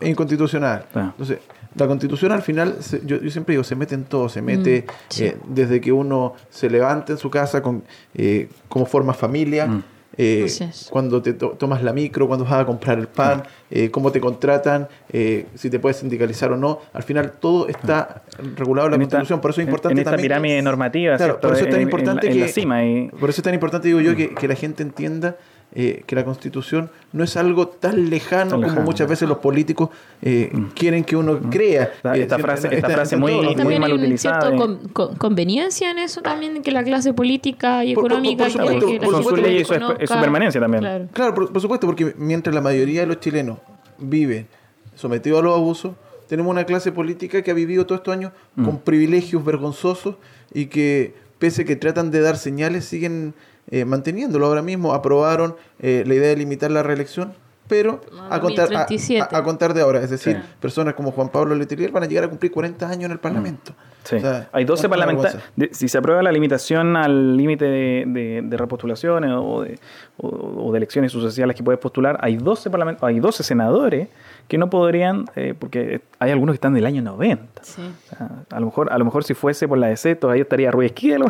[0.00, 1.08] es inconstitucional Claro.
[1.10, 1.38] entonces
[1.74, 4.84] la constitución al final, se- yo, yo siempre digo, se mete en todo, se mete
[5.08, 5.24] sí.
[5.24, 7.82] eh, desde que uno se levanta en su casa, con
[8.14, 9.82] eh, cómo forma familia, Mm.
[10.16, 10.46] Eh,
[10.90, 14.20] cuando te to- tomas la micro, cuando vas a comprar el pan, eh, cómo te
[14.20, 16.80] contratan, eh, si te puedes sindicalizar o no.
[16.92, 18.22] Al final todo está
[18.56, 20.24] regulado en la En esta- Constitución, por eso es importante En esta también...
[20.28, 21.48] pirámide normativa, Claro, ¿cierto?
[21.48, 22.44] por eso es tan En- en importante la- en que...
[22.46, 22.84] la cima.
[22.84, 25.36] Y, Por eso es tan importante, digo yo, que, que la gente entienda
[25.74, 29.88] eh, que la Constitución no es algo tan lejano Tan como muchas veces los políticos
[30.20, 31.84] eh, quieren que uno crea.
[31.84, 34.40] Esta- Eh, esta siempre- frase- esta está- frase muy- muy también mal hay un utilizada
[34.42, 38.12] cierto y- con- con- conveniencia en eso también, que la clase política y Por- por-
[38.12, 38.64] económica por que la
[39.00, 39.48] por supuesto.
[39.50, 39.68] Y es-
[40.10, 40.82] su permanencia también.
[40.82, 41.08] Claro.
[41.12, 43.58] Claro, por, por supuesto, porque mientras la mayoría de los chilenos
[43.98, 44.46] viven
[44.94, 45.92] sometidos a los abusos,
[46.28, 48.64] tenemos una clase política que ha vivido todos estos años Mm.
[48.64, 50.16] con privilegios vergonzosos
[50.52, 53.34] y que, pese que tratan de dar señales, siguen
[53.70, 54.46] eh, manteniéndolo.
[54.46, 57.32] Ahora mismo aprobaron eh, la idea de limitar la reelección,
[57.68, 59.34] pero a contar, a, 2037.
[59.34, 60.00] a- a contar de ahora.
[60.02, 60.42] Es decir, Sí.
[60.60, 63.72] personas como Juan Pablo Letelier van a llegar a cumplir 40 años en el Parlamento.
[64.04, 64.16] Sí.
[64.16, 65.42] O sea, Hay 12 no es una parlamentarios.
[65.70, 69.78] Si se aprueba la limitación al límite de, de, de repostulaciones o de,
[70.18, 70.28] o,
[70.66, 74.08] o de elecciones sucesivas que puedes postular, hay 12, parlament- hay 12 senadores
[74.48, 77.51] que no podrían, eh, porque hay algunos que están del año 90.
[77.62, 77.82] Sí.
[77.82, 80.70] O sea, a, lo mejor, a lo mejor si fuese por la DC, todavía estaría
[80.70, 81.22] Ruiz Esquivel.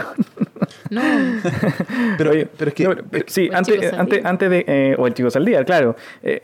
[0.91, 1.01] No,
[2.19, 4.65] Pero, Oye, pero es que, no, pero- sí, antes, antes, antes de.
[4.67, 5.97] eh, o el chico Saldía, claro.
[6.23, 6.41] Eh,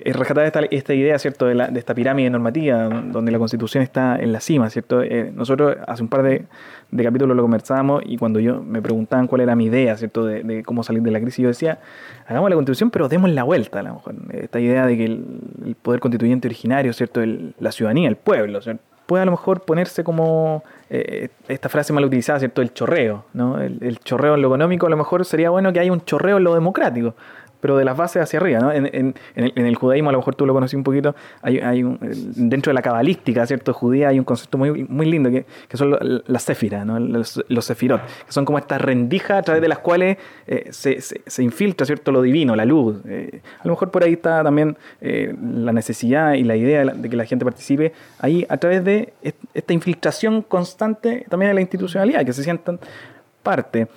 [0.00, 3.82] es rescatar esta, esta idea, ¿cierto?, de, la- de esta pirámide normativa, donde la constitución
[3.82, 5.02] está en la cima, ¿cierto?
[5.02, 6.44] Eh, nosotros hace un par de,
[6.90, 10.42] de capítulos lo conversábamos y cuando yo me preguntaban cuál era mi idea, ¿cierto?, de,
[10.44, 11.80] de cómo salir de la crisis, yo decía,
[12.26, 14.14] hagamos la constitución, pero demos la vuelta, a lo mejor.
[14.32, 15.24] Esta idea de que el,
[15.66, 18.82] el poder constituyente originario, ¿cierto?, el- la ciudadanía, el pueblo, ¿cierto?
[19.08, 22.60] Puede a lo mejor ponerse como eh, esta frase mal utilizada, ¿cierto?
[22.60, 23.58] El chorreo, ¿no?
[23.58, 26.36] El, el chorreo en lo económico, a lo mejor sería bueno que haya un chorreo
[26.36, 27.14] en lo democrático,
[27.60, 28.72] pero de las bases hacia arriba, ¿no?
[28.72, 31.98] En, el, judaísmo, a lo mejor tú lo conocí un poquito, hay, un-
[32.36, 33.72] dentro de la cabalística, ¿cierto?
[33.72, 35.96] Judía hay un concepto muy, muy lindo que, que son
[36.26, 36.98] las séfiras, ¿no?
[36.98, 41.00] Los, los sefirot, que son como estas rendijas a través de las cuales eh, se,
[41.00, 42.12] se- infiltra, ¿cierto?
[42.12, 42.96] Lo divino, la luz.
[43.06, 47.08] Eh, a lo mejor por ahí está también eh, la necesidad y la idea de,
[47.08, 51.60] que la gente participe ahí a través de est- esta infiltración constante también de la
[51.60, 52.78] institucionalidad, que se sientan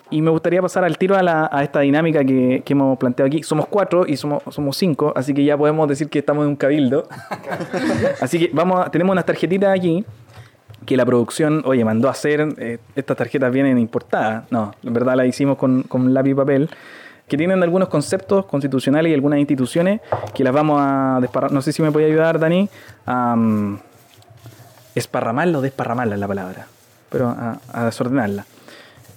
[0.09, 3.43] Y me gustaría pasar al tiro a, la- esta dinámica que, que hemos planteado aquí.
[3.43, 4.41] Somos cuatro y somos,
[4.77, 7.07] cinco, así que ya podemos decir que estamos en un cabildo.
[8.21, 10.05] así que vamos a- tenemos unas tarjetitas aquí
[10.85, 12.47] que la producción, oye, mandó a hacer.
[12.57, 14.45] eh, estas tarjetas vienen importadas.
[14.51, 16.69] No, en verdad las hicimos con, lápiz y papel.
[17.27, 20.01] Que tienen algunos conceptos constitucionales y algunas instituciones
[20.33, 21.53] que las vamos a desparramar.
[21.53, 22.67] No sé si me puede ayudar, Dani,
[23.05, 23.79] a mm,
[24.95, 26.67] esparramarla o desparramarla es la palabra,
[27.09, 28.45] pero a desordenarla.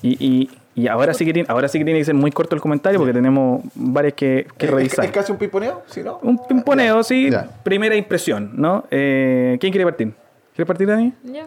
[0.06, 2.54] Y, y, y ahora, sí que tiene, ahora sí que tiene que ser muy corto
[2.54, 5.04] el comentario porque tenemos varias que, que ¿Es- revisar.
[5.06, 5.82] ¿Es, casi un pimponeo?
[5.86, 6.18] ¿Sí, no?
[6.22, 7.30] Un pimponeo, Ya, sí.
[7.30, 7.48] ya.
[7.62, 8.84] Primera impresión, ¿no?
[8.90, 10.12] Eh, ¿Quién quiere partir?
[10.54, 11.12] ¿Quiere partir, Dani?
[11.24, 11.46] ya.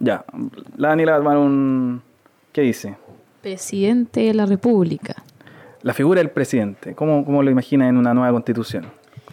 [0.00, 0.24] Ya.
[0.76, 2.02] La Dani le va a tomar un...
[2.52, 2.96] ¿Qué dice?
[3.40, 5.14] Presidente de la República.
[5.82, 6.94] La figura del presidente.
[6.94, 8.86] ¿Cómo, cómo lo imagina en una nueva constitución?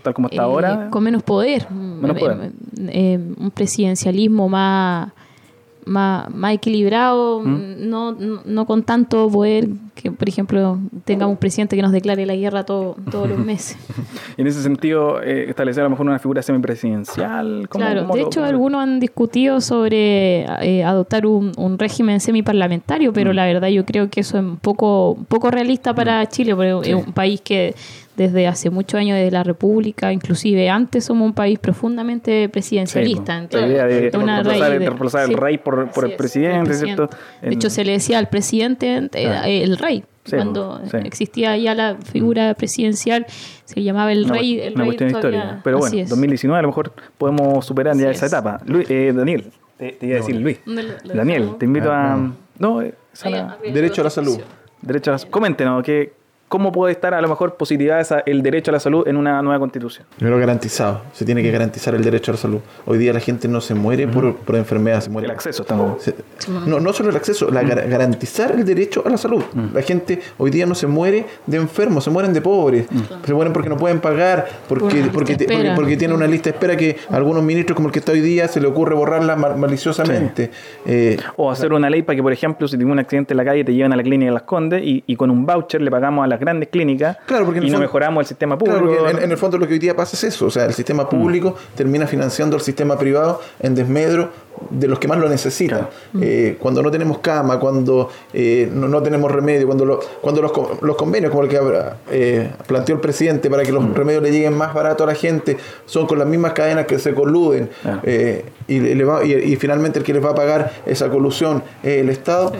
[0.03, 0.87] Tal como está Eh, ahora.
[0.91, 1.69] Con menos poder.
[1.71, 2.51] Menos Eh, poder.
[2.89, 5.11] eh, un presidencialismo más,
[5.89, 7.89] más, más equilibrado, ¿Mm?
[7.89, 12.25] no, no, no con tanto poder que, por ejemplo, tengamos un presidente que nos declare
[12.25, 13.77] la guerra todo- todos los meses.
[14.37, 17.67] Y en ese sentido, eh, establecer a lo mejor una figura semipresidencial.
[17.69, 22.19] ¿Cómo- claro, cómo de lo- hecho algunos han discutido sobre eh, adoptar un, un régimen
[22.19, 23.13] semiparlamentario, Mm.
[23.13, 26.91] pero la verdad yo creo que eso es un poco, poco realista para Chile, porque
[26.91, 27.75] es un país que
[28.23, 33.33] desde hace muchos años, desde la República, inclusive antes, somos un país profundamente presidencialista.
[33.37, 36.17] Sí, entonces, la idea de una reemplazar, de- reemplazar el sí, rey por, el es,
[36.17, 37.07] presidente, el ¿cierto?
[37.41, 39.47] De En- hecho, se le decía al presidente eh, Claro.
[39.47, 40.03] el rey.
[40.25, 40.97] Sí, Cuando sí.
[41.05, 43.25] existía ya la figura presidencial,
[43.65, 44.59] se llamaba el una, rey.
[44.59, 45.61] El una rey cuestión todavía- histórica.
[45.63, 46.09] Pero bueno, es.
[46.09, 48.31] 2019 a lo mejor podemos superar ya esa es.
[48.33, 48.59] etapa.
[48.67, 49.45] Luis, eh, Daniel,
[49.77, 50.59] te, te iba a decir Luis.
[50.65, 51.59] ¿Dónde lo- lo Daniel, dejamos?
[51.59, 52.17] te invito Ah, a...
[52.17, 52.35] no.
[52.59, 52.93] No, eh,
[53.23, 54.37] Ahí, la- Derecho a la salud.
[54.81, 55.25] Derecho a la...
[55.31, 56.13] Coméntenos, que,
[56.49, 59.59] ¿cómo puede estar a lo mejor positivada el derecho a la salud en una nueva
[59.59, 60.05] constitución?
[60.17, 61.01] Primero garantizado.
[61.13, 62.59] Se tiene que garantizar el derecho a la salud.
[62.85, 66.01] Hoy día la gente no se muere por, por enfermedad, se muere El acceso, estamos...
[66.03, 66.15] Se-
[66.65, 69.43] No, no solo el acceso, la gar- garantizar el derecho a la salud.
[69.73, 72.87] La gente hoy día no se muere de enfermos, se mueren de pobres.
[73.25, 76.49] Se mueren porque no pueden pagar, Por porque, una porque, porque, porque tiene una lista
[76.49, 78.95] de espera que a algunos ministros, como el que está hoy día, se le ocurre
[78.95, 80.51] borrarla ma- maliciosamente.
[80.85, 83.45] Eh, O hacer una ley para que, por ejemplo, si tienes un accidente en la
[83.45, 85.91] calle, te lleven a la clínica de Las Condes y, y con un voucher le
[85.91, 89.07] pagamos a las grandes clínicas Claro, porque y no fondo- mejoramos el sistema público.
[89.09, 91.07] en, en el fondo lo que hoy día pasa es eso, o sea, el sistema
[91.09, 94.29] público termina financiando al sistema privado en desmedro
[94.69, 95.87] de los que más lo necesitan.
[96.21, 100.51] Eh, cuando no tenemos cama, cuando eh, no, no tenemos remedio, cuando, lo- cuando los,
[100.81, 101.59] los convenios, como el que
[102.11, 105.57] eh, planteó el presidente, para que los remedios le lleguen más barato a la gente,
[105.85, 108.01] son con las mismas cadenas que se coluden Claro.
[108.03, 111.09] eh, y, le- le va- y- y finalmente el que les va a pagar esa
[111.09, 112.51] colusión es el Estado.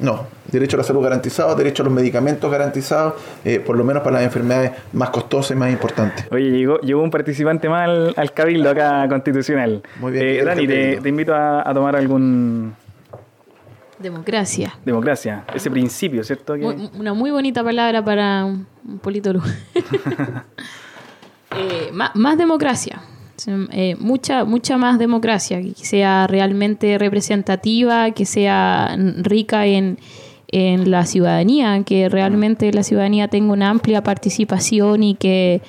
[0.00, 4.02] No, derecho a la salud garantizado, derecho a los medicamentos garantizados, eh, por lo menos
[4.02, 6.26] para las enfermedades más costosas y más importantes.
[6.30, 9.82] Oye, llegó, llegó un participante más al, al cabildo acá constitucional.
[10.00, 12.74] Muy bien, Eh, Dani, te, invito a, a tomar algún
[13.98, 14.74] Democracia.
[14.84, 16.54] democracia, ese principio, ¿cierto?
[16.54, 19.44] Que- Muy- una muy bonita palabra para un, un politólogo.
[21.56, 23.00] Eh, má- más, democracia.
[23.72, 29.98] Eh, mucha, mucha más democracia, que sea realmente representativa, que sea rica en,
[30.48, 35.60] en la ciudadanía, que realmente la ciudadanía tenga una amplia participación y que,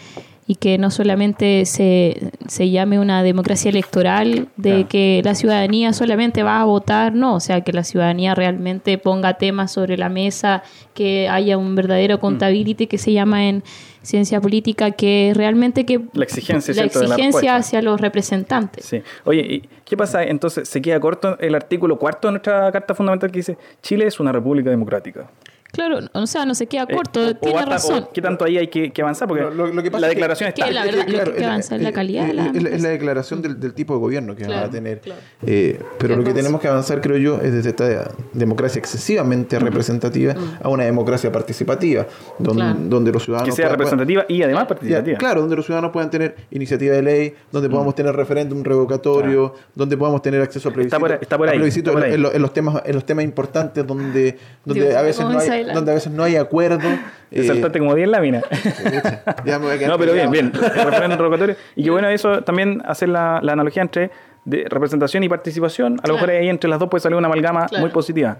[0.51, 4.87] y que no solamente se, se llame una democracia electoral de Claro.
[4.89, 9.35] que la ciudadanía solamente va a votar, no, o sea, que la ciudadanía realmente ponga
[9.35, 10.63] temas sobre la mesa,
[10.95, 12.19] que haya un verdadero Mm.
[12.19, 13.63] contability que se llama en
[14.01, 16.99] ciencia política, que realmente que La exigencia, la ¿cierto?
[17.01, 18.85] de la exigencia hacia los representantes.
[18.85, 19.03] Sí.
[19.25, 20.23] Oye, ¿y qué pasa?
[20.23, 24.19] Entonces, se queda corto el artículo cuarto de nuestra Carta Fundamental que dice Chile es
[24.19, 25.29] una república democrática.
[25.71, 28.03] Claro, o sea, no se queda Eh, corto, o tiene basta- razón.
[28.03, 29.27] o ¿Qué tanto ahí hay que, que avanzar?
[29.27, 30.71] Porque Lo- lo- lo que pasa la es que- declaración que está.
[30.73, 32.59] la Es verdad, lo que claro, avanza es la calidad de la es- es la
[32.61, 32.89] democracia.
[32.89, 34.99] declaración del, del tipo de gobierno que va Claro, a tener.
[35.01, 35.21] claro.
[35.45, 40.33] Eh, pero lo que tenemos que avanzar, creo yo, es desde esta democracia excesivamente representativa
[40.61, 42.07] a una democracia participativa,
[42.39, 42.79] donde, Claro.
[42.85, 45.17] donde los ciudadanos que sea puedan- representativa y además Ya, participativa.
[45.17, 49.95] claro, donde los ciudadanos puedan tener iniciativa de ley, donde podamos tener referéndum revocatorio, donde
[49.97, 52.15] podamos tener acceso a plebiscito, por- está por a ahí, plebiscito está por en, ahí.
[52.15, 55.37] en lo- en los temas en los temas importantes donde donde Dios, a veces no
[55.39, 55.75] hay adelante.
[55.75, 56.79] donde a veces no hay acuerdo.
[57.29, 58.43] Te eh, saltaste como 10 láminas.
[59.45, 60.51] ya me voy a quedar No, pero bien, bien.
[60.55, 61.55] El referéndum revocatorio.
[61.75, 64.09] Y que bueno, eso también hacer la, la analogía entre
[64.45, 65.93] de representación y participación.
[65.93, 66.13] A lo Claro.
[66.15, 67.81] mejor ahí entre las dos puede salir una amalgama Claro.
[67.83, 68.37] muy positiva.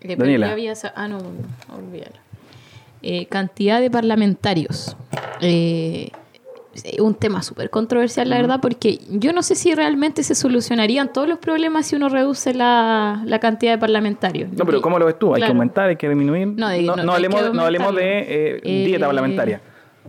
[0.00, 0.50] Eh, Daniela.
[0.52, 1.18] había esa- ah, no,
[1.76, 2.16] olvídalo.
[3.02, 4.96] Eh, cantidad de parlamentarios.
[5.40, 6.10] Eh,
[7.00, 11.28] un tema súper controversial, la verdad, porque yo no sé si realmente se solucionarían todos
[11.28, 14.50] los problemas si uno reduce la, la cantidad de parlamentarios.
[14.52, 15.28] No, pero ¿cómo lo ves tú?
[15.28, 15.52] ¿Hay que Claro.
[15.52, 15.88] aumentar?
[15.88, 16.48] ¿Hay que disminuir?
[16.48, 19.60] No, de- no, no, no hablemos, que no hablemos de eh, dieta Eh, parlamentaria.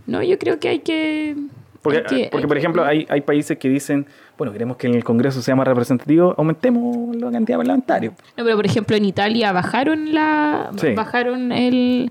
[0.06, 1.36] No, yo creo que hay que...
[1.82, 4.06] Porque, hay que- porque hay por que- ejemplo, hay, hay países que dicen,
[4.36, 8.14] bueno, queremos que el Congreso sea más representativo, aumentemos la cantidad de parlamentarios.
[8.36, 10.94] No, pero por ejemplo en Italia bajaron la Sí.
[10.94, 12.10] bajaron el,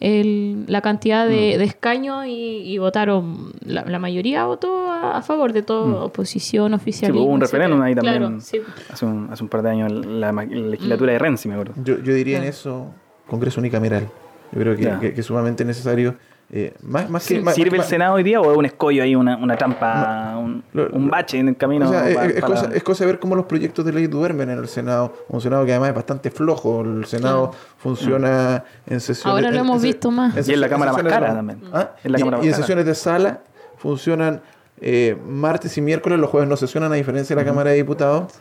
[0.00, 1.58] el- la cantidad de, Mm.
[1.58, 2.30] de escaños y,
[2.64, 6.74] y votaron la, la mayoría votó a, a favor de todo oposición Mm.
[6.74, 8.16] Sí, oficial pues, hubo un referéndum ahí también.
[8.18, 8.60] claro, sí.
[8.90, 11.74] hace, un, hace un par de años, la, la legislatura de Renzi, me acuerdo.
[11.84, 12.92] Yo, yo diría en eso
[13.26, 14.08] Congreso unicameral.
[14.52, 16.16] Yo creo que, que- que es sumamente necesario.
[16.52, 19.02] Eh, más, más que, más- ¿Sirve el más- Senado hoy día o es un escollo
[19.04, 21.88] ahí, una, una trampa, un, Lo- un bache en el camino?
[21.88, 23.92] O sea, es, pa- es para- cosa, es cosa de ver cómo los proyectos de
[23.92, 25.14] ley duermen en el Senado.
[25.28, 26.80] Un Senado que además es bastante flojo.
[26.82, 29.26] El Senado funciona en sesiones.
[29.32, 30.36] Ahora lo en- hemos en visto más.
[30.36, 31.60] en Y en la Cámara más cara de- también.
[31.72, 31.90] ¿Ah?
[32.02, 33.40] En la y, Cámara más y en sesiones de sala
[33.76, 34.40] funcionan
[34.80, 36.18] eh, martes y miércoles.
[36.18, 38.32] Los jueves no sesionan, a diferencia de la Cámara de Diputados.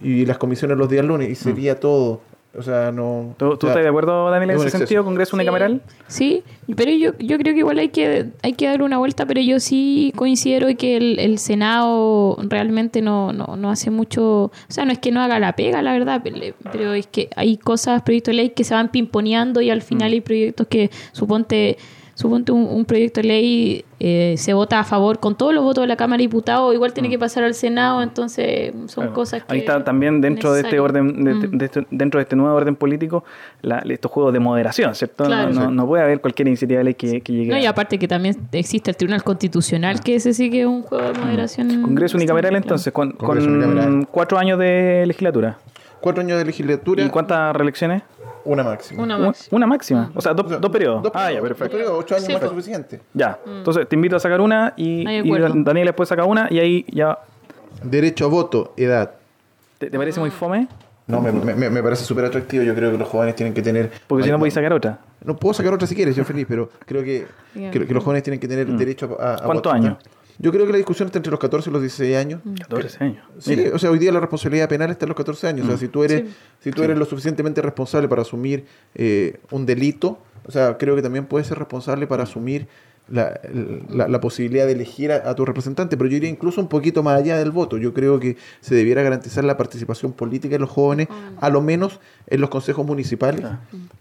[0.00, 1.28] Y las comisiones los días lunes.
[1.30, 2.22] Y sería todo.
[2.54, 3.34] O sea, no.
[3.38, 4.78] ¿Tú, estás de acuerdo, Daniel, en ese exceso.
[4.78, 5.04] sentido?
[5.04, 5.80] ¿Congreso unicameral?
[6.06, 6.42] Sí,
[6.76, 9.58] pero yo, yo creo que igual hay que, hay que dar una vuelta, pero yo
[9.58, 14.92] sí considero que el, el Senado realmente no, no, no hace mucho, o sea, no
[14.92, 16.36] es que no haga la pega, la verdad, pero,
[16.70, 20.12] pero es que hay cosas, proyectos de ley que se van pimponeando y al final
[20.12, 21.78] hay proyectos que, suponte,
[22.14, 25.82] suponte un, un proyecto de ley eh, se vota a favor con todos los votos
[25.82, 29.12] de la Cámara de Diputados, igual tiene que pasar al Senado, entonces son Claro.
[29.14, 29.52] cosas que...
[29.52, 31.56] Ahí está también dentro de este orden, de, Mm.
[31.58, 33.24] de este- dentro de este nuevo orden político,
[33.62, 35.24] la- estos juegos de moderación, ¿cierto?
[35.24, 35.52] Claro.
[35.52, 37.98] No, no- no puede haber cualquier iniciativa de ley que, que llegue No, y aparte
[37.98, 41.82] que también existe el Tribunal Constitucional, que ese sí que es un juego de moderación.
[41.82, 42.64] Congreso unicameral Claro.
[42.64, 44.08] entonces, con, Congreso con unicameral.
[44.10, 45.58] cuatro años de legislatura.
[46.00, 47.04] Cuatro años de legislatura.
[47.04, 48.02] ¿Y cuántas reelecciones?
[48.44, 49.02] Una máxima.
[49.50, 50.10] Una máxima.
[50.14, 51.02] O sea, dos, O sea, dos periodos.
[51.02, 51.64] Dos ah, ya, periodos, perfecto.
[51.64, 53.00] dos periodos, ocho años Sí, más que suficiente.
[53.14, 53.38] Ya.
[53.46, 55.30] Entonces te invito a sacar una y, y.
[55.64, 57.18] Daniel después saca una y ahí ya.
[57.82, 59.12] Derecho a voto, edad.
[59.78, 60.68] ¿Te, te parece muy fome?
[61.06, 62.62] No, me, me- me parece súper atractivo.
[62.62, 63.90] Yo creo que los jóvenes tienen que tener.
[64.06, 64.98] Porque si no podéis sacar otra.
[65.24, 68.22] No puedo sacar otra si quieres, yo feliz, pero creo que, que, que los jóvenes
[68.22, 69.74] tienen que tener derecho a, a ¿Cuántos votar.
[69.74, 69.96] años?
[70.38, 72.40] Yo creo que la discusión está entre los 14 y los 16 años.
[72.60, 73.24] 14 años.
[73.38, 73.70] Sí, Mira.
[73.74, 75.66] o sea, hoy día la responsabilidad penal está en los 14 años.
[75.66, 76.34] O sea, si tú eres, Sí.
[76.60, 78.64] si tú eres lo suficientemente responsable para asumir
[78.94, 82.66] eh, un delito, o sea, creo que también puedes ser responsable para asumir
[83.08, 83.38] la,
[83.90, 85.96] la- la posibilidad de elegir a, a tu representante.
[85.96, 87.76] Pero yo iría incluso un poquito más allá del voto.
[87.76, 91.08] Yo creo que se debiera garantizar la participación política de los jóvenes,
[91.40, 93.44] a lo menos en los consejos municipales.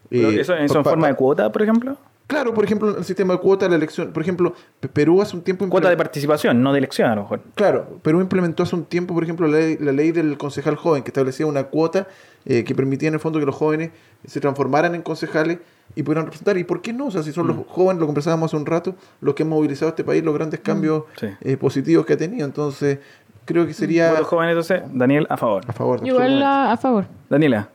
[0.09, 1.97] Pero Eh, ¿Eso, en forma de cuota, por ejemplo?
[2.31, 4.11] Claro, por ejemplo, el sistema de cuota, la elección.
[4.13, 5.67] Por ejemplo, Pe- Perú hace un tiempo.
[5.69, 7.41] Cuota de participación, no de elección a lo mejor.
[7.55, 11.03] Claro, Perú implementó hace un tiempo, por ejemplo, la ley, la ley del concejal joven,
[11.03, 12.07] que establecía una cuota
[12.45, 13.91] eh, que permitía en el fondo que los jóvenes
[14.25, 15.59] se transformaran en concejales
[15.95, 16.57] y pudieran representar.
[16.57, 17.07] ¿Y por qué no?
[17.07, 19.89] O sea, si son los jóvenes, lo conversábamos hace un rato, los que han movilizado
[19.89, 21.27] este país, los grandes cambios Sí.
[21.41, 22.45] eh, positivos que ha tenido.
[22.45, 22.99] Entonces,
[23.45, 25.63] creo que sería Votos jóvenes, entonces, Daniel a favor.
[25.67, 25.99] a favor.
[26.07, 27.05] Igual a, a favor.
[27.29, 27.69] Daniela.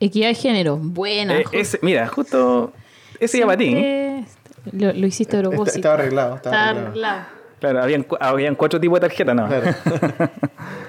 [0.00, 0.76] Equidad de género.
[0.76, 1.38] Buena.
[1.38, 2.72] eh, ese, mira, justo
[3.24, 3.66] ese ya para ti.
[3.70, 4.24] Siempre
[4.72, 5.76] Lo, lo hiciste a Está- propósito.
[5.78, 6.36] estaba arreglado.
[6.36, 6.88] Estaba Está arreglado.
[6.90, 7.42] arreglado.
[7.60, 9.46] Claro, habían, habían cuatro tipos de tarjetas, ¿no?
[9.46, 10.30] Claro.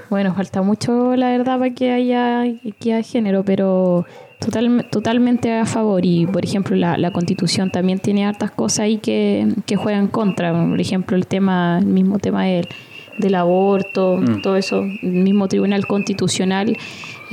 [0.09, 4.05] Bueno, falta mucho, la verdad, para que haya equidad de género, pero
[4.39, 6.05] total, totalmente a favor.
[6.05, 10.51] Y, por ejemplo, la, la constitución también tiene hartas cosas ahí que, que juegan contra.
[10.53, 12.67] Por ejemplo, el tema, el mismo tema del,
[13.17, 14.41] del aborto, Mm.
[14.43, 14.81] todo eso.
[14.81, 16.77] El mismo tribunal constitucional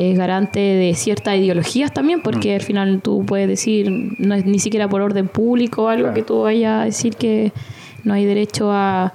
[0.00, 4.58] es garante de ciertas ideologías también, porque al final tú puedes decir, no es ni
[4.58, 6.14] siquiera por orden público o algo Claro.
[6.14, 7.52] que tú vayas a decir que
[8.04, 9.12] no hay derecho a,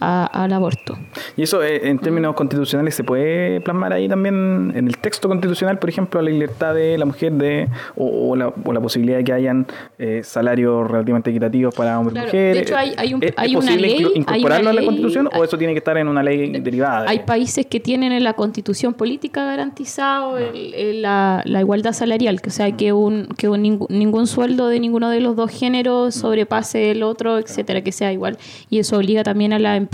[0.00, 0.96] a- al aborto.
[1.36, 5.78] Y eso eh, en términos constitucionales se puede plasmar ahí también en el texto constitucional,
[5.78, 9.24] por ejemplo, la libertad de la mujer de o, o la, o la posibilidad de
[9.24, 9.66] que hayan
[9.98, 12.54] eh, salarios relativamente equitativos para hombres y Claro, mujeres.
[12.54, 14.84] de hecho, hay- hay un- ¿Es, hay es una posible ley- hay incorporarlo a la
[14.84, 17.02] Constitución o eso tiene que estar en una ley derivada?
[17.02, 21.92] de- Hay países que tienen en la constitución política garantizado el- el- la, la igualdad
[21.92, 25.34] salarial, que o sea que un que un ningún, ningún sueldo de ninguno de los
[25.36, 28.38] dos géneros sobrepase el otro, etcétera, que sea igual.
[28.70, 29.87] Y eso obliga también a la empresa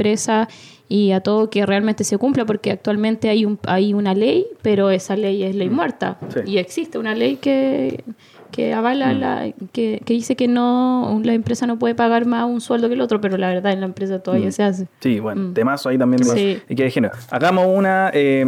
[0.88, 4.90] y a todo que realmente se cumpla, porque actualmente hay un hay una ley, pero
[4.90, 6.40] esa ley es ley muerta Sí.
[6.46, 8.04] y existe una ley que
[8.50, 12.60] que avala la que, que dice que no la empresa no puede pagar más un
[12.60, 14.86] sueldo que el otro, pero la verdad en la empresa todavía se hace.
[15.00, 15.54] Sí, bueno, Mm.
[15.54, 16.60] temazo ahí también Sí.
[16.68, 17.14] de que género.
[17.32, 18.44] Hagamos una eh,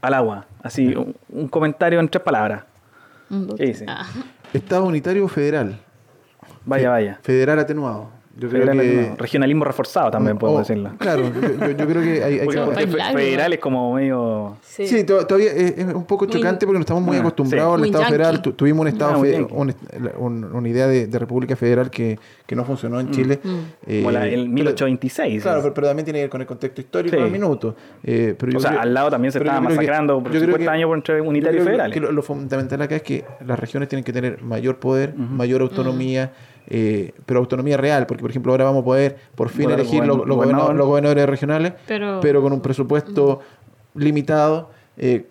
[0.00, 2.62] al agua, así, un, un comentario en tres palabras.
[3.58, 3.84] ¿Qué dice?
[3.88, 4.06] Ah.
[4.54, 5.78] Estado unitario federal.
[6.64, 7.18] Vaya, vaya.
[7.22, 8.08] Federal atenuado.
[8.36, 9.06] Yo creo que...
[9.10, 10.90] no, Regionalismo reforzado también podemos Oh, decirlo.
[10.98, 12.92] Claro, yo, yo- creo que hay, hay Porque, que...
[12.96, 14.56] federal es como medio...
[14.62, 17.82] Sí, to- todavía es, es un poco chocante porque no estamos muy Ah, acostumbrados sí.
[17.82, 18.42] al Estado federal.
[18.42, 19.54] Tu- tuvimos un Estado Ah, fe- yankee.
[19.54, 19.74] un
[20.18, 23.38] un- una idea de, de República Federal que, que no funcionó en Chile.
[23.86, 25.42] Eh, Como la- el pero- 1826.
[25.42, 27.22] Claro, pero, pero también tiene que ver con el contexto histórico Sí.
[27.22, 27.76] del minuto.
[28.02, 30.14] Eh, pero yo o sea, creo- al lado también se pero estaba creo que- masacrando
[30.22, 31.94] por yo creo 50 que- años por entre unitarios federales.
[31.94, 35.62] que lo, lo fundamental acá es que las regiones tienen que tener mayor poder, mayor
[35.62, 36.32] autonomía,
[36.68, 40.00] eh, pero autonomía real, porque por ejemplo ahora vamos a poder por fin Bueno, elegir
[40.06, 40.36] los, los gobernador.
[40.46, 43.40] gobernadores, los gobernadores regionales, Pero- pero con un presupuesto
[43.94, 44.70] limitado.
[44.96, 45.26] eh,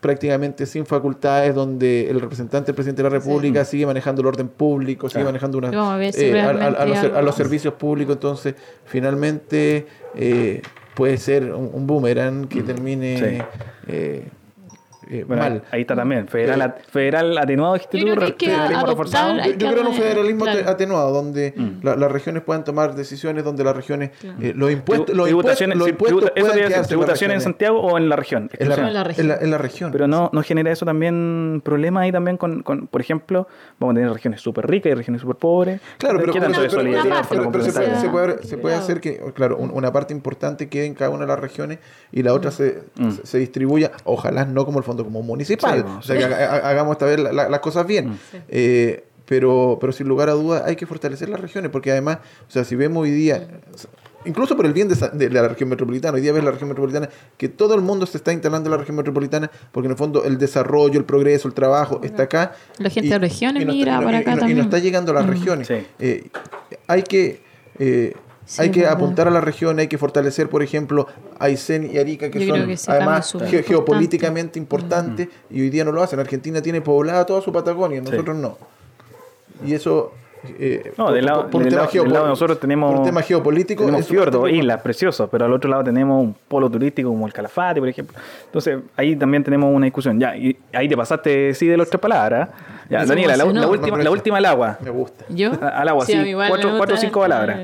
[0.00, 4.46] prácticamente sin facultades donde el representante del presidente de la república sigue manejando el orden
[4.46, 5.28] público sigue Claro.
[5.30, 7.74] manejando una, Vamos a ver si eh, a- a- a, realmente los, a los servicios
[7.74, 10.62] públicos entonces finalmente eh,
[10.94, 13.44] puede ser un, un boomerang que termine Sí.
[13.88, 14.28] eh,
[15.08, 16.26] eh, Bueno, mal ahí está también.
[16.28, 18.14] Federal, at- federal atenuado instituto.
[18.16, 19.36] creo que hay reforzado.
[19.36, 20.60] yo, yo creo en un federalismo claro.
[20.60, 21.84] ate- atenuado donde Mm.
[21.84, 25.78] la- las regiones puedan tomar decisiones donde las regiones eh, los impuestos los impuestos, Tributaciones-
[25.78, 27.40] los impuestos tributa- eso puedan decir, ¿Tributación en.
[27.40, 28.50] Santiago o en la región?
[28.58, 29.24] en la, En la región.
[29.24, 32.62] en la- en la región Pero no, no genera eso también problemas ahí también con,
[32.62, 33.46] con, por ejemplo,
[33.78, 35.80] vamos a tener regiones súper ricas y regiones súper pobres.
[35.98, 36.82] Claro, pero, ¿Qué pero- tanto de pero-
[37.52, 40.86] pero- se, puede, se puede- se puede hacer que, claro, un- una parte importante quede
[40.86, 41.78] en cada una de las regiones
[42.12, 45.84] y la otra se, se- se distribuya, ojalá no como el fondo como municipal, Sí,
[45.98, 48.18] o sea, que haga- haga- hagamos esta vez la- la- las cosas bien.
[48.48, 52.18] Eh, pero, pero sin lugar a dudas hay que fortalecer las regiones, porque además,
[52.48, 53.48] o sea, si vemos hoy día,
[54.24, 56.68] incluso por el bien de, esa- de la región metropolitana, hoy día ves la región
[56.68, 59.96] metropolitana, que todo el mundo se está instalando en la región metropolitana, porque en el
[59.98, 62.52] fondo el desarrollo, el progreso, el trabajo está acá.
[62.78, 64.60] La gente de regiones no migra y no- para y acá no- y no también.
[64.60, 65.66] está llegando a las regiones.
[65.66, 65.86] Sí.
[65.98, 66.28] Eh,
[66.86, 67.44] hay que
[67.78, 68.14] eh,
[68.46, 68.94] Sí, hay que verdad.
[68.94, 71.08] apuntar a la región, hay que fortalecer, por ejemplo,
[71.40, 73.62] Aysén y Arica, que Yo son que además ge- importante.
[73.64, 76.20] geopolíticamente importantes y hoy día no lo hacen.
[76.20, 78.56] Argentina tiene poblada toda su Patagonia, nosotros no.
[79.64, 80.12] Y eso...
[80.60, 83.06] eh, No, del lado, un del tema lado- del lado de nosotros tenemos, por un
[83.06, 83.82] tema geopolítico.
[83.82, 87.32] tenemos es fiordos, islas preciosas, pero al otro lado tenemos un polo turístico como el
[87.32, 88.16] Calafate, por ejemplo.
[88.44, 90.20] Entonces, ahí también tenemos una discusión.
[90.20, 92.50] Ya, y ahí te pasaste, sí, de las tres palabras.
[92.88, 94.78] Ya, Se Daniela, la, la última, la última al agua.
[94.82, 95.24] Me gusta.
[95.30, 95.50] ¿Yo?
[95.60, 97.58] Al agua, sí, igual cuatro- o cinco palabras.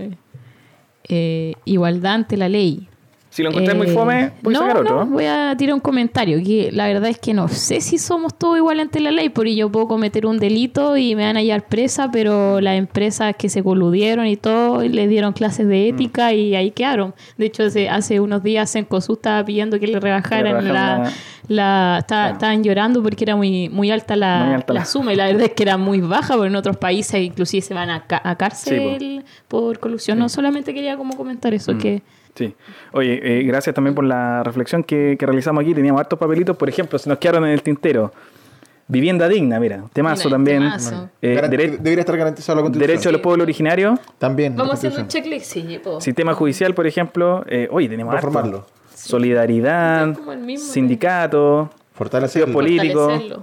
[1.14, 2.88] Eh, igualdad ante la ley.
[3.28, 5.04] Si lo encontré muy Eh, fome, voy a sacar otro.
[5.06, 6.38] no, voy a tirar un comentario.
[6.44, 9.54] Que la verdad es que no sé si somos todos iguales ante la ley, porque
[9.56, 13.48] yo puedo cometer un delito y me van a hallar presa, pero las empresas que
[13.48, 15.94] se coludieron y todo, les dieron clases de Mm.
[15.94, 17.14] ética y ahí quedaron.
[17.38, 20.98] De hecho, hace, hace unos días en COSU estaba pidiendo que le rebajaran rebajaran la...
[21.04, 21.12] la-
[21.48, 22.32] la está- Claro.
[22.34, 25.26] Estaban llorando porque era muy, muy alta la, Muy alta la la- suma y la
[25.26, 28.20] verdad es que era muy baja, porque en otros países inclusive se van a, ca-
[28.24, 30.18] a cárcel por colusión.
[30.18, 31.56] No solamente quería como comentar Mm.
[31.56, 32.02] eso, que...
[32.34, 32.54] Sí.
[32.92, 35.74] Oye, eh, gracias también por la reflexión que, que realizamos aquí.
[35.74, 38.10] Teníamos hartos papelitos, por ejemplo, se nos quedaron en el tintero.
[38.88, 40.58] Vivienda digna, mira, temazo Mira, también.
[40.60, 41.10] temazo.
[41.22, 42.88] Eh, debería estar garantizado la constitución.
[42.90, 43.98] derecho de los pueblos originarios.
[44.18, 44.56] También.
[44.56, 45.78] Vamos haciendo un checklist, sí.
[46.00, 47.44] Sistema judicial, por ejemplo.
[47.48, 48.66] Eh, oye, tenemos harto.
[49.08, 50.06] Solidaridad,
[50.38, 52.52] mismo, sindicato, Fortalecerlo.
[52.52, 53.00] político.
[53.00, 53.42] Fortalecerlo.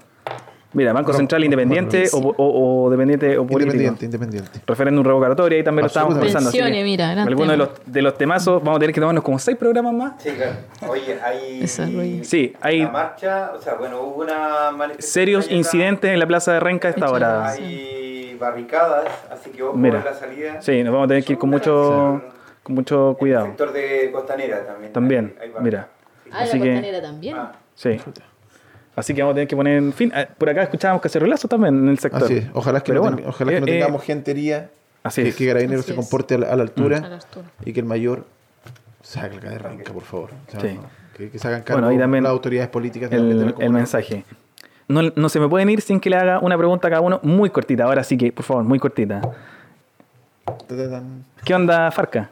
[0.71, 3.75] Mira, Banco Central independiente o, o- o dependiente o político.
[3.75, 4.61] Independiente, independiente.
[4.67, 6.49] Referéndum revocatorio, ahí también lo estábamos pensando.
[6.49, 9.01] así que Pensiones, mira, gran Algunos de los, de los temazos, vamos a tener que
[9.01, 10.13] tomarnos como seis programas más.
[10.21, 10.57] Sí, claro.
[10.87, 11.67] Oye, hay.
[12.23, 15.11] Sí, hay Una marcha, o sea, bueno, hubo una manifestación.
[15.11, 17.47] serios incidentes en la Plaza de Renca a esta hora.
[17.49, 20.03] Hay barricadas, así que ojo Mira.
[20.05, 20.61] la salida.
[20.61, 22.21] Sí, nos vamos a tener que ir con mucho,
[22.69, 23.45] con mucho El cuidado.
[23.47, 24.93] sector de Costanera también.
[24.93, 25.87] También, mira.
[26.23, 26.29] Sí.
[26.31, 27.35] Ah, Así la que- costanera también.
[27.37, 27.97] Ah, Sí.
[28.95, 30.11] Así que vamos a tener que poner en fin.
[30.13, 32.23] ah, Por acá escuchábamos cacerolazo también en el sector.
[32.23, 32.45] Así es.
[32.53, 34.69] Ojalá que, Pero no, bueno, ten- ojalá que no eh, eh, tengamos gentería,
[35.03, 35.35] así que, es.
[35.35, 37.45] que Carabineros Así se comporte a la, a la altura A la altura.
[37.65, 38.25] y que el mayor
[39.01, 40.29] saque la cadera renca, por favor.
[40.47, 40.79] O sea, Sí.
[41.17, 44.25] que, que se hagan cargo Bueno, las autoridades políticas de el, el mensaje.
[44.89, 47.19] No, no se me pueden ir sin que le haga una pregunta a cada uno
[47.23, 47.85] muy cortita.
[47.85, 49.21] Ahora sí que, por favor, muy cortita.
[51.45, 52.29] ¿Qué onda, Farca?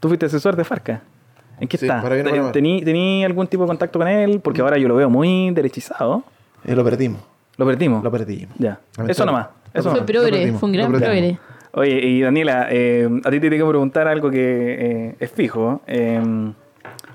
[0.00, 1.02] ¿Tú fuiste asesor de Farca?
[1.58, 2.02] ¿En qué Sí, está?
[2.02, 2.52] para bien o para mal.
[2.52, 4.40] ¿Tení, tení algún tipo de contacto con él?
[4.40, 6.22] Porque ahora yo lo veo muy derechizado.
[6.64, 7.20] Eh, lo perdimos.
[7.56, 8.04] ¿Lo perdimos?
[8.04, 8.54] Lo perdimos.
[8.58, 8.78] Ya.
[9.08, 9.48] Eso nomás.
[9.72, 10.06] Eso Fue nomás.
[10.06, 11.38] Progre, fue un gran progre.
[11.72, 14.38] Oye, y Daniela, eh, a ti te tengo que preguntar algo que
[15.10, 15.80] eh, es fijo.
[15.86, 16.22] eh,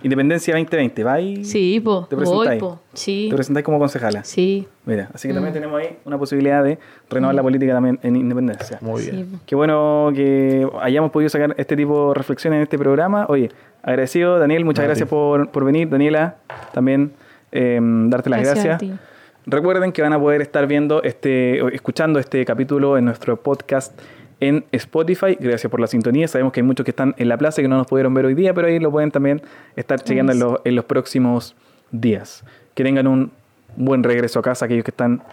[0.03, 1.43] Independencia 2020, ¿va ahí?
[1.45, 2.07] Sí, po.
[2.09, 2.59] ¿Te Voy, presentáis?
[2.59, 2.79] po.
[2.93, 3.27] Sí.
[3.29, 4.23] ¿Te presentáis como concejala?
[4.23, 4.67] Sí.
[4.85, 5.35] Mira, así que Mm.
[5.35, 6.79] también tenemos ahí una posibilidad de
[7.09, 8.79] renovar la política también en Independencia.
[8.81, 9.39] Muy bien.
[9.45, 13.25] Qué bueno que hayamos podido sacar este tipo de reflexiones en este programa.
[13.29, 13.49] Oye,
[13.83, 15.89] agradecido, Daniel, muchas A gracias por, por venir.
[15.89, 16.37] Daniela,
[16.73, 17.11] también
[17.51, 18.91] eh, darte las Gracias a gracias.
[18.91, 18.97] ti.
[19.45, 23.99] Recuerden que van a poder estar viendo este, escuchando este capítulo en nuestro podcast
[24.41, 25.37] en Spotify.
[25.39, 26.27] Gracias por la sintonía.
[26.27, 28.25] Sabemos que hay muchos que están en la plaza y que no nos pudieron ver
[28.25, 29.41] hoy día, pero ahí lo pueden también
[29.77, 31.55] estar chequeando en, los- en los próximos
[31.91, 32.43] días.
[32.73, 33.31] Que tengan un
[33.77, 35.23] buen regreso a casa, aquellos que están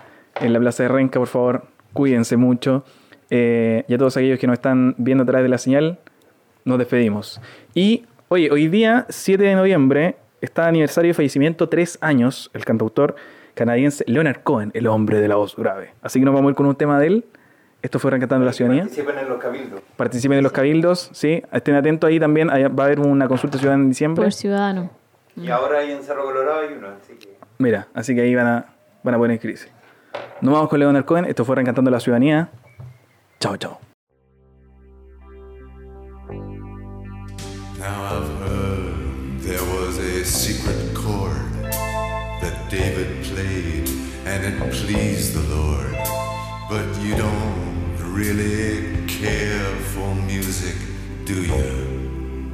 [0.41, 2.85] en la plaza de Renca, por favor, cuídense mucho.
[3.31, 5.99] Eh, y a todos aquellos que nos están viendo a través de la señal,
[6.65, 7.41] nos despedimos.
[7.75, 13.17] Y, oye, hoy día, 7 de noviembre, está aniversario de fallecimiento, tres años, el cantautor
[13.55, 15.91] canadiense Leonard Cohen, el hombre de la voz grave.
[16.01, 17.25] Así que nos vamos a ir con un tema de él.
[17.81, 18.85] Esto fue Rescatando la Ciudadanía.
[18.85, 19.81] Participen en los cabildos.
[19.97, 21.43] Participen de los cabildos, sí.
[21.53, 22.49] Estén atentos ahí también.
[22.49, 24.25] Va a haber una consulta ciudadana en diciembre.
[24.25, 24.91] Por ciudadano.
[25.37, 27.39] Y ahora hay en Cerro Colorado hay uno, así que...
[27.59, 28.67] Mira, así que ahí van a,
[29.05, 29.69] van a poner inscribirse.
[30.41, 31.25] Nos vamos con Leonard Cohen.
[31.27, 32.51] Esto fue Reencantando la Ciudadanía.
[33.39, 33.79] Chao, chao.
[37.79, 41.31] Now I've heard there was a secret chord
[42.43, 43.89] that David played
[44.27, 45.95] and it pleased the Lord.
[46.69, 47.58] But you don't
[48.19, 50.75] really care for music,
[51.25, 52.51] do you?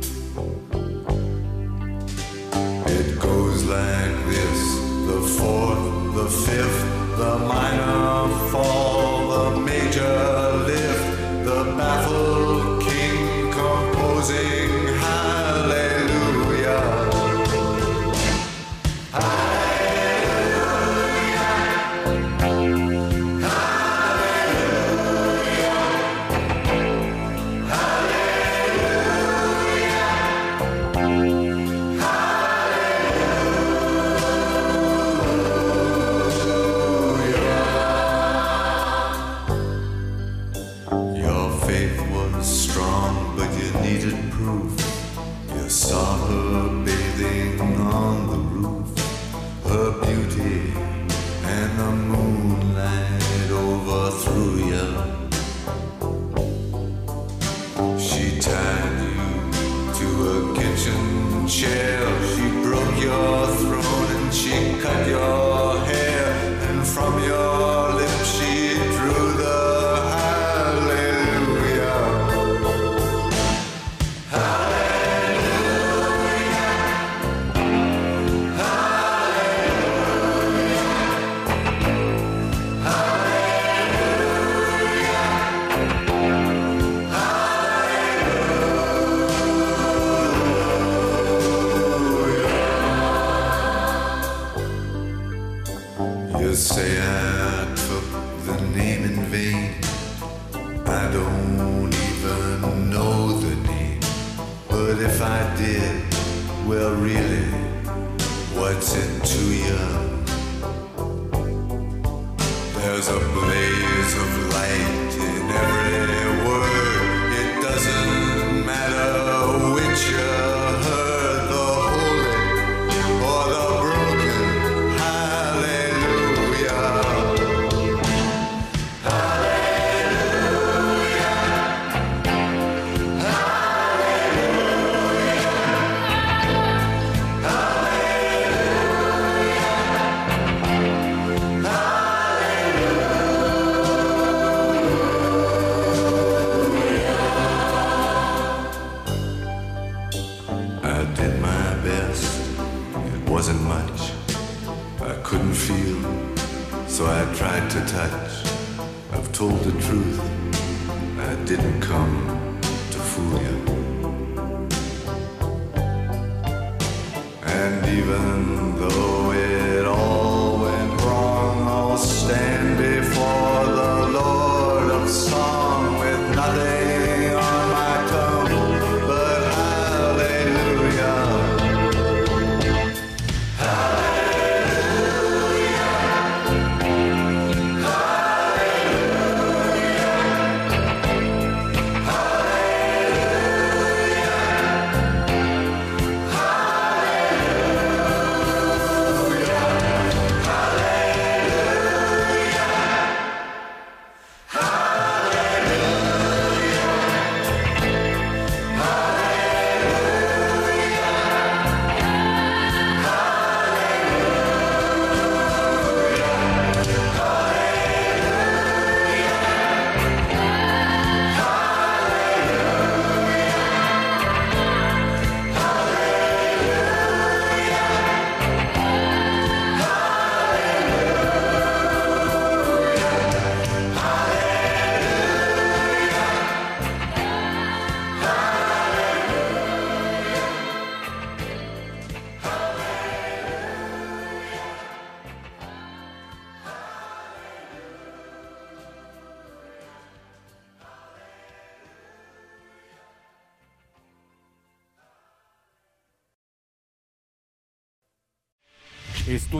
[2.86, 4.60] It goes like this
[5.10, 6.82] the fourth, the fifth,
[7.16, 8.23] the minor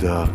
[0.04, 0.28] uh